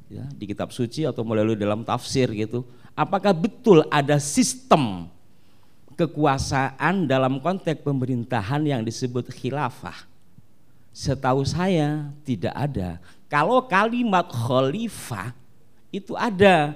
[0.07, 2.61] ya, di kitab suci atau melalui dalam tafsir gitu
[2.93, 5.09] apakah betul ada sistem
[5.97, 10.05] kekuasaan dalam konteks pemerintahan yang disebut khilafah
[10.93, 15.33] setahu saya tidak ada kalau kalimat khalifah
[15.93, 16.73] itu ada.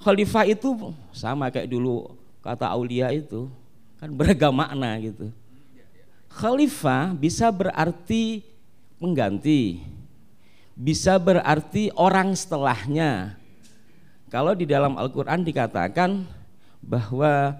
[0.00, 3.50] Khalifah itu sama kayak dulu kata Aulia itu
[3.98, 5.28] kan beragam makna gitu.
[6.30, 8.46] Khalifah bisa berarti
[9.02, 9.82] mengganti,
[10.78, 13.34] bisa berarti orang setelahnya.
[14.30, 16.22] Kalau di dalam Al-Quran dikatakan
[16.78, 17.58] bahwa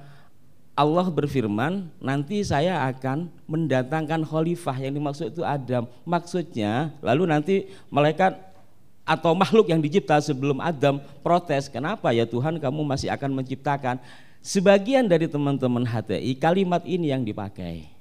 [0.78, 5.84] Allah berfirman, nanti saya akan mendatangkan khalifah yang dimaksud itu Adam.
[6.06, 7.54] Maksudnya, lalu nanti
[7.92, 8.38] malaikat
[9.04, 13.98] atau makhluk yang dicipta sebelum Adam protes, kenapa ya Tuhan kamu masih akan menciptakan?
[14.40, 17.99] Sebagian dari teman-teman HTI kalimat ini yang dipakai.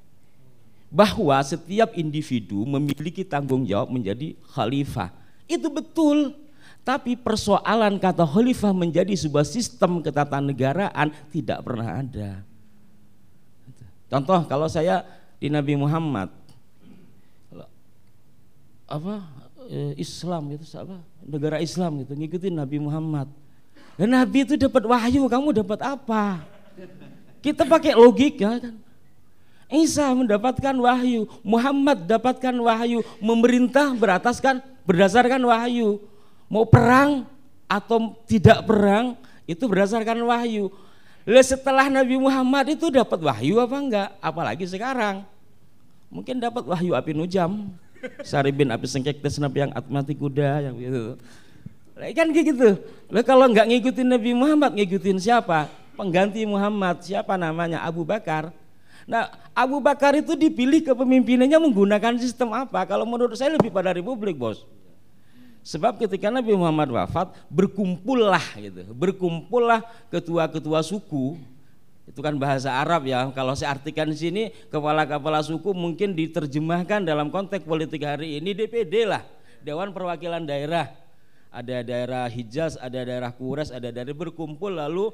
[0.89, 5.13] Bahwa setiap individu memiliki tanggung jawab menjadi khalifah.
[5.45, 6.33] Itu betul.
[6.81, 12.41] Tapi persoalan kata khalifah menjadi sebuah sistem ketatanegaraan tidak pernah ada.
[14.09, 15.05] Contoh kalau saya
[15.37, 16.33] di Nabi Muhammad
[18.89, 19.21] apa
[19.69, 23.29] eh, Islam itu apa negara Islam gitu ngikutin Nabi Muhammad
[23.95, 26.41] dan Nabi itu dapat wahyu kamu dapat apa
[27.39, 28.75] kita pakai logika kan
[29.69, 36.01] Isa mendapatkan wahyu Muhammad dapatkan wahyu memerintah berataskan berdasarkan wahyu
[36.49, 37.29] mau perang
[37.69, 39.13] atau tidak perang
[39.45, 40.73] itu berdasarkan wahyu
[41.29, 45.21] Lalu setelah Nabi Muhammad itu dapat wahyu apa enggak apalagi sekarang
[46.09, 47.69] mungkin dapat wahyu api nujam
[48.23, 51.19] Sari bin Abi Sengkek tes nabi yang mati kuda yang gitu.
[51.99, 52.69] Kan kayak gitu.
[53.11, 55.67] Lah kalau nggak ngikutin Nabi Muhammad ngikutin siapa?
[55.99, 57.83] Pengganti Muhammad siapa namanya?
[57.83, 58.55] Abu Bakar.
[59.09, 62.85] Nah Abu Bakar itu dipilih kepemimpinannya menggunakan sistem apa?
[62.85, 64.69] Kalau menurut saya lebih pada republik bos.
[65.65, 69.81] Sebab ketika Nabi Muhammad wafat berkumpullah gitu, berkumpullah
[70.13, 71.41] ketua-ketua suku
[72.05, 73.27] itu kan bahasa Arab ya.
[73.33, 79.09] Kalau saya artikan di sini kepala-kepala suku mungkin diterjemahkan dalam konteks politik hari ini DPD
[79.09, 79.25] lah,
[79.65, 80.89] Dewan Perwakilan Daerah.
[81.49, 85.09] Ada daerah Hijaz, ada daerah Kures, ada daerah berkumpul lalu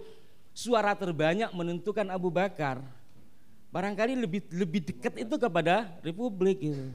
[0.52, 2.84] suara terbanyak menentukan Abu Bakar.
[3.76, 6.88] Barangkali lebih lebih dekat itu kepada Republik gitu.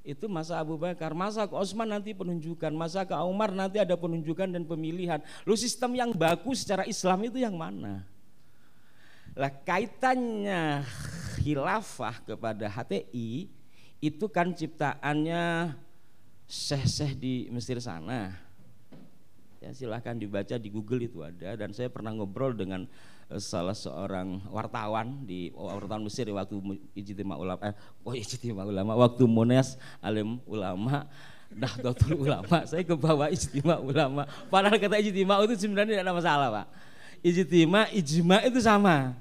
[0.00, 4.48] Itu masa Abu Bakar, masa ke Osman nanti penunjukan, masa ke Umar nanti ada penunjukan
[4.48, 5.20] dan pemilihan.
[5.44, 8.08] Lu sistem yang bagus secara Islam itu yang mana?
[9.36, 10.88] Lah kaitannya
[11.40, 13.52] khilafah kepada HTI
[14.00, 15.76] itu kan ciptaannya
[16.48, 18.32] syekh-syekh di Mesir sana.
[19.60, 22.88] Ya silahkan dibaca di Google itu ada dan saya pernah ngobrol dengan
[23.40, 26.60] salah seorang wartawan di wartawan Mesir waktu
[26.92, 31.04] ijtima ulama eh oh ijtima ulama waktu Mones alim ulama
[31.54, 36.48] Nahdlatul Ulama saya ke bawah ijtima ulama padahal kata ijtima itu sebenarnya tidak ada masalah
[36.50, 36.66] Pak
[37.22, 39.14] ijtima ijma itu sama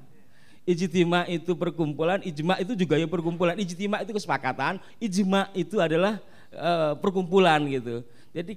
[0.64, 3.52] Ijtima itu perkumpulan, ijma itu juga ya perkumpulan.
[3.60, 6.24] Ijtima itu kesepakatan, ijma itu adalah
[6.56, 8.00] uh, perkumpulan gitu.
[8.32, 8.56] Jadi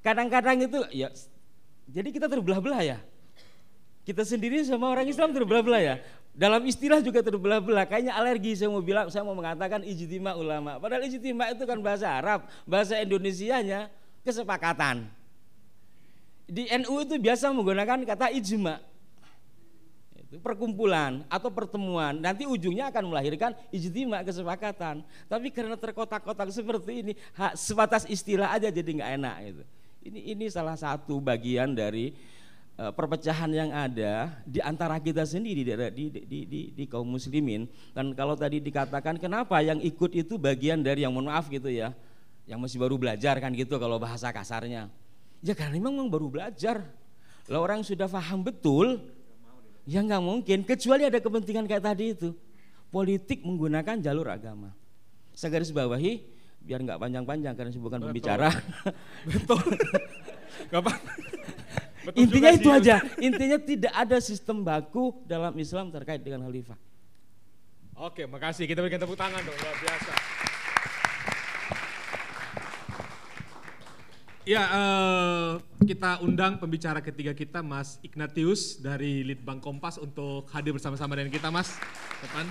[0.00, 1.12] kadang-kadang itu ya
[1.84, 2.98] jadi kita terbelah-belah ya.
[4.02, 5.96] Kita sendiri sama orang Islam terbelah-belah ya.
[6.32, 7.86] Dalam istilah juga terbelah-belah.
[7.86, 10.80] Kayaknya alergi saya mau bilang, saya mau mengatakan ijtima ulama.
[10.82, 13.92] Padahal ijtima itu kan bahasa Arab, bahasa Indonesianya
[14.26, 15.06] kesepakatan.
[16.48, 18.82] Di NU itu biasa menggunakan kata ijma
[20.40, 27.12] perkumpulan atau pertemuan nanti ujungnya akan melahirkan ijtima kesepakatan tapi karena terkotak-kotak seperti ini
[27.52, 29.62] sebatas istilah aja jadi nggak enak itu
[30.08, 32.16] ini ini salah satu bagian dari
[32.72, 38.16] perpecahan yang ada di antara kita sendiri di, di, di, di, di kaum muslimin dan
[38.16, 41.92] kalau tadi dikatakan kenapa yang ikut itu bagian dari yang mohon maaf gitu ya
[42.48, 44.88] yang masih baru belajar kan gitu kalau bahasa kasarnya
[45.44, 46.82] ya karena memang baru belajar
[47.46, 48.98] lah orang sudah paham betul
[49.82, 52.30] Ya nggak mungkin, kecuali ada kepentingan kayak tadi itu.
[52.92, 54.70] Politik menggunakan jalur agama.
[55.34, 56.22] Saya garis bawahi,
[56.62, 58.08] biar nggak panjang-panjang karena bukan Betul.
[58.12, 58.50] pembicara.
[59.26, 59.64] Betul.
[60.70, 60.84] Gak
[62.02, 62.78] Betul Intinya itu sih.
[62.82, 62.96] aja.
[63.22, 66.78] Intinya tidak ada sistem baku dalam Islam terkait dengan khalifah.
[67.94, 68.66] Oke, makasih.
[68.66, 70.12] Kita berikan tepuk tangan dong, luar biasa.
[74.42, 75.50] Ya, uh,
[75.86, 81.46] kita undang pembicara ketiga kita, Mas Ignatius dari Litbang Kompas untuk hadir bersama-sama dengan kita,
[81.54, 81.78] Mas.
[82.26, 82.46] Depan.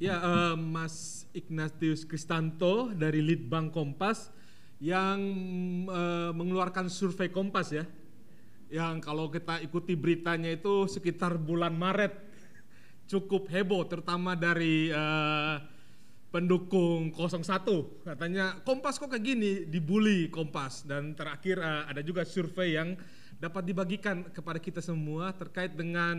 [0.00, 4.32] Ya, uh, Mas Ignatius Kristanto dari Litbang Kompas
[4.80, 5.20] yang
[5.92, 7.84] uh, mengeluarkan survei Kompas ya.
[8.72, 12.16] Yang kalau kita ikuti beritanya itu sekitar bulan Maret.
[13.12, 15.60] Cukup heboh terutama dari uh,
[16.32, 17.44] pendukung 01
[18.00, 19.68] katanya Kompas kok kayak gini?
[19.68, 20.88] Dibully Kompas.
[20.88, 22.96] Dan terakhir uh, ada juga survei yang
[23.36, 26.16] dapat dibagikan kepada kita semua terkait dengan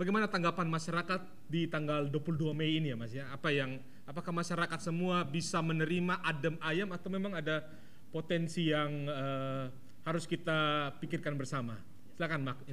[0.00, 3.28] Bagaimana tanggapan masyarakat di tanggal 22 Mei ini ya Mas ya?
[3.36, 3.76] Apa yang
[4.08, 7.68] apakah masyarakat semua bisa menerima adem ayam atau memang ada
[8.08, 9.68] potensi yang uh,
[10.08, 11.76] harus kita pikirkan bersama?
[12.16, 12.64] Silakan Mak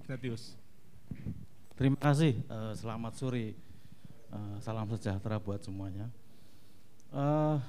[0.00, 0.56] Ignatius.
[1.76, 2.40] Terima kasih.
[2.48, 3.52] Uh, selamat sore.
[4.32, 6.08] Uh, salam sejahtera buat semuanya.
[7.12, 7.60] Uh,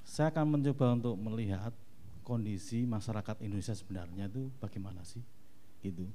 [0.00, 1.76] saya akan mencoba untuk melihat
[2.24, 5.20] kondisi masyarakat Indonesia sebenarnya itu bagaimana sih,
[5.84, 6.08] gitu.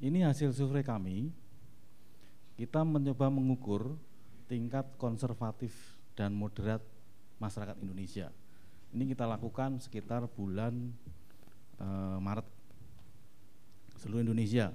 [0.00, 1.28] Ini hasil survei kami.
[2.56, 4.00] Kita mencoba mengukur
[4.48, 5.76] tingkat konservatif
[6.16, 6.80] dan moderat
[7.36, 8.32] masyarakat Indonesia.
[8.96, 10.92] Ini kita lakukan sekitar bulan
[11.76, 12.48] uh, Maret
[14.00, 14.72] seluruh Indonesia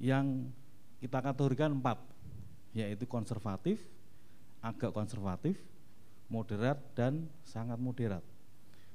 [0.00, 0.48] yang
[1.04, 2.00] kita kategorikan empat
[2.72, 3.84] yaitu konservatif,
[4.64, 5.60] agak konservatif,
[6.32, 8.24] moderat dan sangat moderat.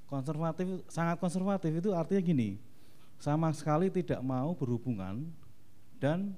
[0.10, 2.58] Konservatif, sangat konservatif itu artinya gini,
[3.18, 5.26] sama sekali tidak mau berhubungan
[5.98, 6.38] dan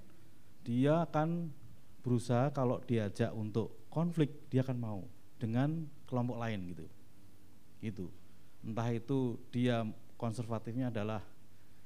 [0.63, 1.51] dia akan
[1.99, 4.99] berusaha kalau diajak untuk konflik dia akan mau
[5.35, 6.85] dengan kelompok lain gitu.
[7.79, 8.05] Gitu.
[8.63, 9.83] Entah itu dia
[10.19, 11.23] konservatifnya adalah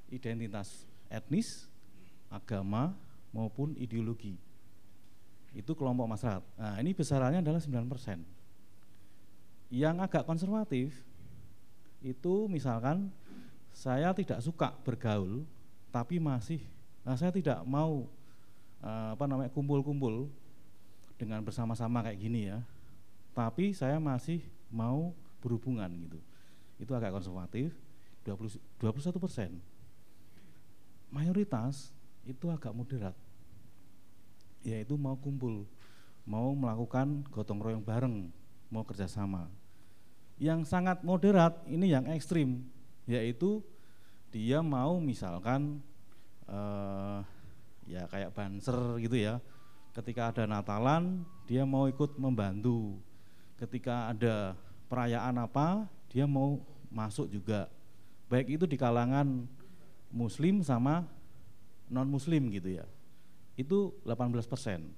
[0.09, 1.69] identitas etnis,
[2.29, 2.93] agama
[3.33, 4.37] maupun ideologi.
[5.53, 6.43] Itu kelompok masyarakat.
[6.57, 8.25] Nah, ini besarannya adalah 9%.
[9.73, 10.93] Yang agak konservatif
[12.01, 13.13] itu misalkan
[13.73, 15.43] saya tidak suka bergaul
[15.89, 16.61] tapi masih
[17.03, 18.07] nah saya tidak mau
[18.79, 20.31] eh, apa namanya kumpul-kumpul
[21.17, 22.59] dengan bersama-sama kayak gini ya.
[23.33, 26.19] Tapi saya masih mau berhubungan gitu.
[26.77, 27.73] Itu agak konservatif
[28.23, 29.59] 20 21 persen
[31.11, 31.91] mayoritas
[32.23, 33.13] itu agak moderat
[34.63, 35.67] yaitu mau kumpul
[36.23, 38.31] mau melakukan gotong royong bareng
[38.71, 39.51] mau kerjasama
[40.39, 42.63] yang sangat moderat ini yang ekstrim
[43.07, 43.59] yaitu
[44.33, 45.77] dia mau misalkan
[46.49, 47.21] uh,
[47.85, 49.37] ya kayak banser gitu ya.
[49.93, 52.97] Ketika ada Natalan dia mau ikut membantu.
[53.59, 54.57] Ketika ada
[54.89, 57.69] perayaan apa dia mau masuk juga.
[58.29, 59.45] Baik itu di kalangan
[60.09, 61.05] muslim sama
[61.89, 62.85] non muslim gitu ya.
[63.53, 64.89] Itu 18 persen.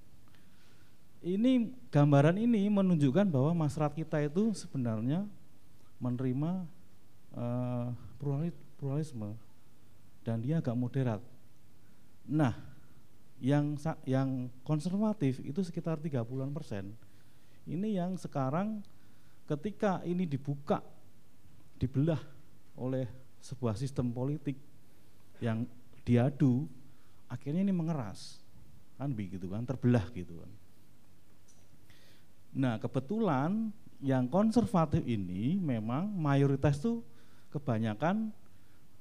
[1.26, 5.26] Ini gambaran ini menunjukkan bahwa masyarakat kita itu sebenarnya
[5.97, 6.70] menerima
[7.36, 7.91] uh,
[8.79, 9.36] pluralisme
[10.25, 11.21] dan dia agak moderat.
[12.25, 12.55] Nah,
[13.38, 13.77] yang
[14.07, 16.95] yang konservatif itu sekitar 30-an persen.
[17.67, 18.81] Ini yang sekarang
[19.45, 20.81] ketika ini dibuka,
[21.77, 22.21] dibelah
[22.79, 23.05] oleh
[23.45, 24.57] sebuah sistem politik
[25.38, 25.69] yang
[26.01, 26.65] diadu
[27.29, 28.39] akhirnya ini mengeras
[28.95, 30.51] kan begitu kan terbelah gitu kan
[32.55, 33.69] nah kebetulan
[33.99, 37.03] yang konservatif ini memang mayoritas tuh
[37.56, 38.36] kebanyakan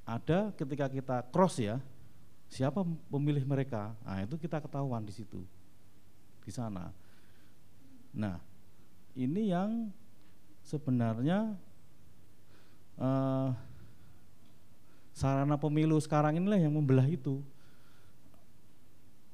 [0.06, 1.82] ada ketika kita cross ya
[2.46, 5.42] siapa pemilih mereka nah itu kita ketahuan di situ
[6.46, 6.94] di sana
[8.14, 8.38] nah
[9.18, 9.90] ini yang
[10.62, 11.58] sebenarnya
[12.98, 13.50] uh,
[15.14, 17.40] sarana pemilu sekarang inilah yang membelah itu.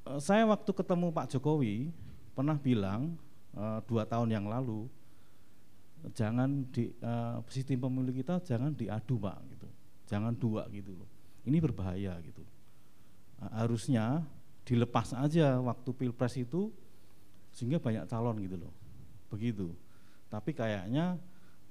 [0.05, 1.89] Eh, saya waktu ketemu Pak Jokowi
[2.37, 3.17] pernah bilang
[3.57, 4.87] uh, dua tahun yang lalu
[6.17, 9.67] jangan di uh, sistem pemilu kita jangan diadu pak gitu,
[10.09, 11.09] jangan dua gitu loh.
[11.45, 12.41] Ini berbahaya gitu.
[13.41, 14.25] Uh, harusnya
[14.65, 16.69] dilepas aja waktu pilpres itu
[17.51, 18.73] sehingga banyak calon gitu loh,
[19.29, 19.73] begitu.
[20.31, 21.19] Tapi kayaknya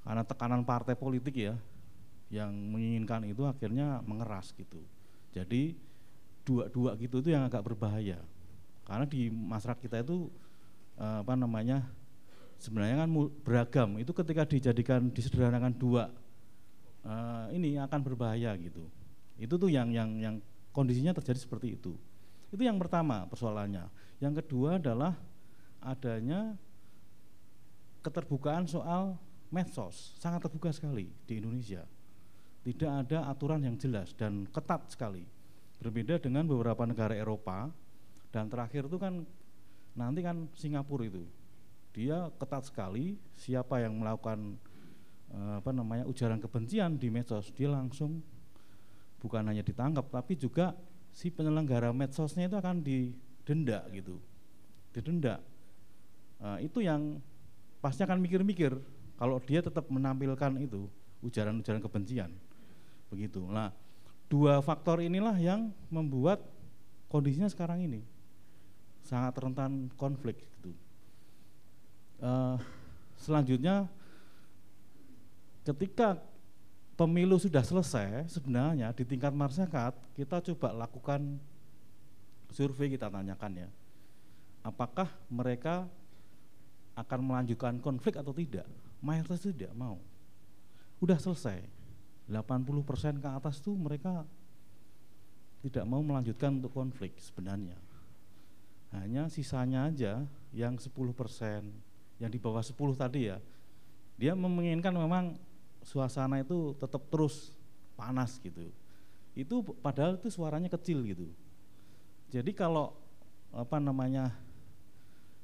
[0.05, 1.55] karena tekanan partai politik ya,
[2.31, 4.79] yang menginginkan itu akhirnya mengeras gitu.
[5.35, 5.75] Jadi
[6.47, 8.23] dua-dua gitu itu yang agak berbahaya.
[8.87, 10.31] Karena di masyarakat kita itu
[10.99, 11.87] eh, apa namanya
[12.61, 13.11] sebenarnya kan
[13.43, 13.91] beragam.
[13.97, 16.13] Itu ketika dijadikan disederhanakan dua
[17.03, 18.85] eh, ini akan berbahaya gitu.
[19.41, 20.35] Itu tuh yang yang yang
[20.71, 21.97] kondisinya terjadi seperti itu.
[22.53, 23.89] Itu yang pertama persoalannya.
[24.21, 25.17] Yang kedua adalah
[25.81, 26.55] adanya
[28.05, 29.17] keterbukaan soal
[29.49, 31.85] medsos sangat terbuka sekali di Indonesia
[32.61, 35.25] tidak ada aturan yang jelas dan ketat sekali.
[35.81, 37.73] Berbeda dengan beberapa negara Eropa
[38.29, 39.25] dan terakhir itu kan
[39.97, 41.25] nanti kan Singapura itu.
[41.91, 44.55] Dia ketat sekali siapa yang melakukan
[45.35, 48.23] eh, apa namanya ujaran kebencian di medsos dia langsung
[49.21, 50.73] bukan hanya ditangkap tapi juga
[51.11, 54.17] si penyelenggara medsosnya itu akan didenda gitu.
[54.95, 55.43] Didenda.
[56.41, 57.21] Nah, itu yang
[57.85, 58.73] pasti akan mikir-mikir
[59.21, 60.89] kalau dia tetap menampilkan itu
[61.21, 62.31] ujaran-ujaran kebencian
[63.13, 63.45] begitu.
[63.45, 63.75] Nah,
[64.31, 66.41] dua faktor inilah yang membuat
[67.11, 68.01] kondisinya sekarang ini
[69.05, 70.73] sangat rentan konflik gitu.
[72.21, 72.61] Uh,
[73.17, 73.89] selanjutnya,
[75.65, 76.21] ketika
[77.01, 81.41] pemilu sudah selesai, sebenarnya di tingkat masyarakat kita coba lakukan
[82.53, 83.69] survei kita tanyakan ya,
[84.61, 85.89] apakah mereka
[86.93, 88.69] akan melanjutkan konflik atau tidak?
[89.01, 89.97] Mayoritas tidak mau.
[91.01, 91.65] Udah selesai
[92.29, 94.29] 80% ke atas tuh mereka
[95.65, 97.81] tidak mau melanjutkan untuk konflik sebenarnya.
[98.93, 101.90] Hanya sisanya aja yang 10%
[102.21, 103.41] yang di bawah 10 tadi ya.
[104.21, 105.41] Dia menginginkan memang
[105.81, 107.57] suasana itu tetap terus
[107.97, 108.69] panas gitu.
[109.33, 111.27] Itu padahal itu suaranya kecil gitu.
[112.29, 112.93] Jadi kalau
[113.51, 114.31] apa namanya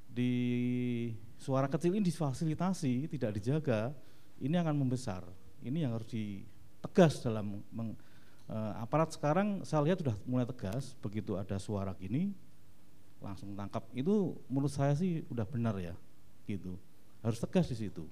[0.06, 1.10] di
[1.40, 3.90] suara kecil ini difasilitasi, tidak dijaga,
[4.38, 5.24] ini akan membesar.
[5.64, 7.96] Ini yang harus ditegas dalam meng,
[8.52, 12.30] eh, aparat sekarang saya lihat sudah mulai tegas begitu ada suara gini
[13.18, 15.96] langsung tangkap itu menurut saya sih udah benar ya
[16.46, 16.78] gitu.
[17.20, 18.06] Harus tegas di situ.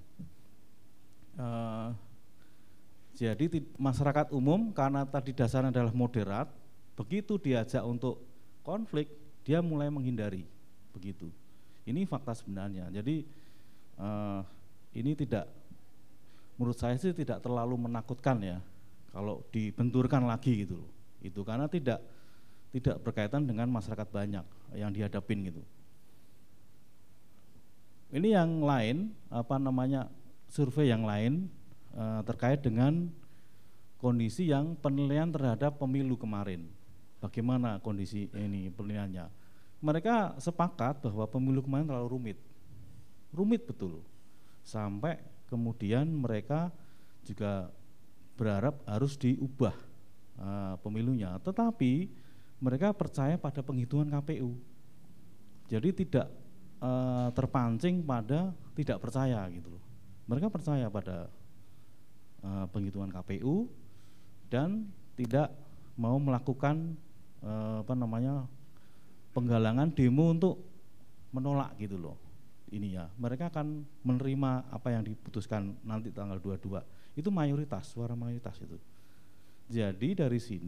[1.35, 1.95] Uh,
[3.15, 3.47] jadi
[3.79, 6.51] masyarakat umum karena tadi dasarnya adalah moderat
[6.99, 8.23] begitu diajak untuk
[8.67, 9.07] konflik
[9.47, 10.43] dia mulai menghindari.
[10.91, 11.31] Begitu.
[11.87, 12.91] Ini fakta sebenarnya.
[12.91, 13.23] Jadi
[14.03, 14.43] uh,
[14.95, 15.47] ini tidak
[16.59, 18.59] menurut saya sih tidak terlalu menakutkan ya
[19.15, 20.91] kalau dibenturkan lagi gitu loh.
[21.23, 22.03] Itu karena tidak
[22.75, 24.43] tidak berkaitan dengan masyarakat banyak
[24.75, 25.63] yang dihadapin gitu.
[28.15, 30.07] Ini yang lain apa namanya
[30.47, 31.51] survei yang lain
[31.91, 33.11] e, terkait dengan
[33.99, 36.71] kondisi yang penilaian terhadap pemilu kemarin.
[37.19, 39.27] Bagaimana kondisi ini penilaiannya?
[39.83, 42.39] Mereka sepakat bahwa pemilu kemarin terlalu rumit.
[43.35, 44.07] Rumit betul.
[44.63, 45.19] Sampai
[45.51, 46.71] kemudian mereka
[47.27, 47.67] juga
[48.39, 49.75] berharap harus diubah
[50.39, 51.35] e, pemilunya.
[51.43, 52.15] Tetapi
[52.63, 54.55] mereka percaya pada penghitungan KPU.
[55.67, 56.44] Jadi tidak
[56.85, 56.91] e,
[57.33, 59.83] terpancing pada tidak percaya gitu loh.
[60.29, 61.33] Mereka percaya pada
[62.45, 63.73] e, penghitungan KPU
[64.53, 64.85] dan
[65.17, 65.49] tidak
[65.97, 66.93] mau melakukan
[67.41, 68.45] e, apa namanya
[69.33, 70.61] penggalangan demo untuk
[71.35, 72.17] menolak gitu loh.
[72.71, 76.83] Ini ya, mereka akan menerima apa yang diputuskan nanti tanggal 22.
[77.15, 78.79] Itu mayoritas, suara mayoritas itu.
[79.71, 80.63] Jadi dari sini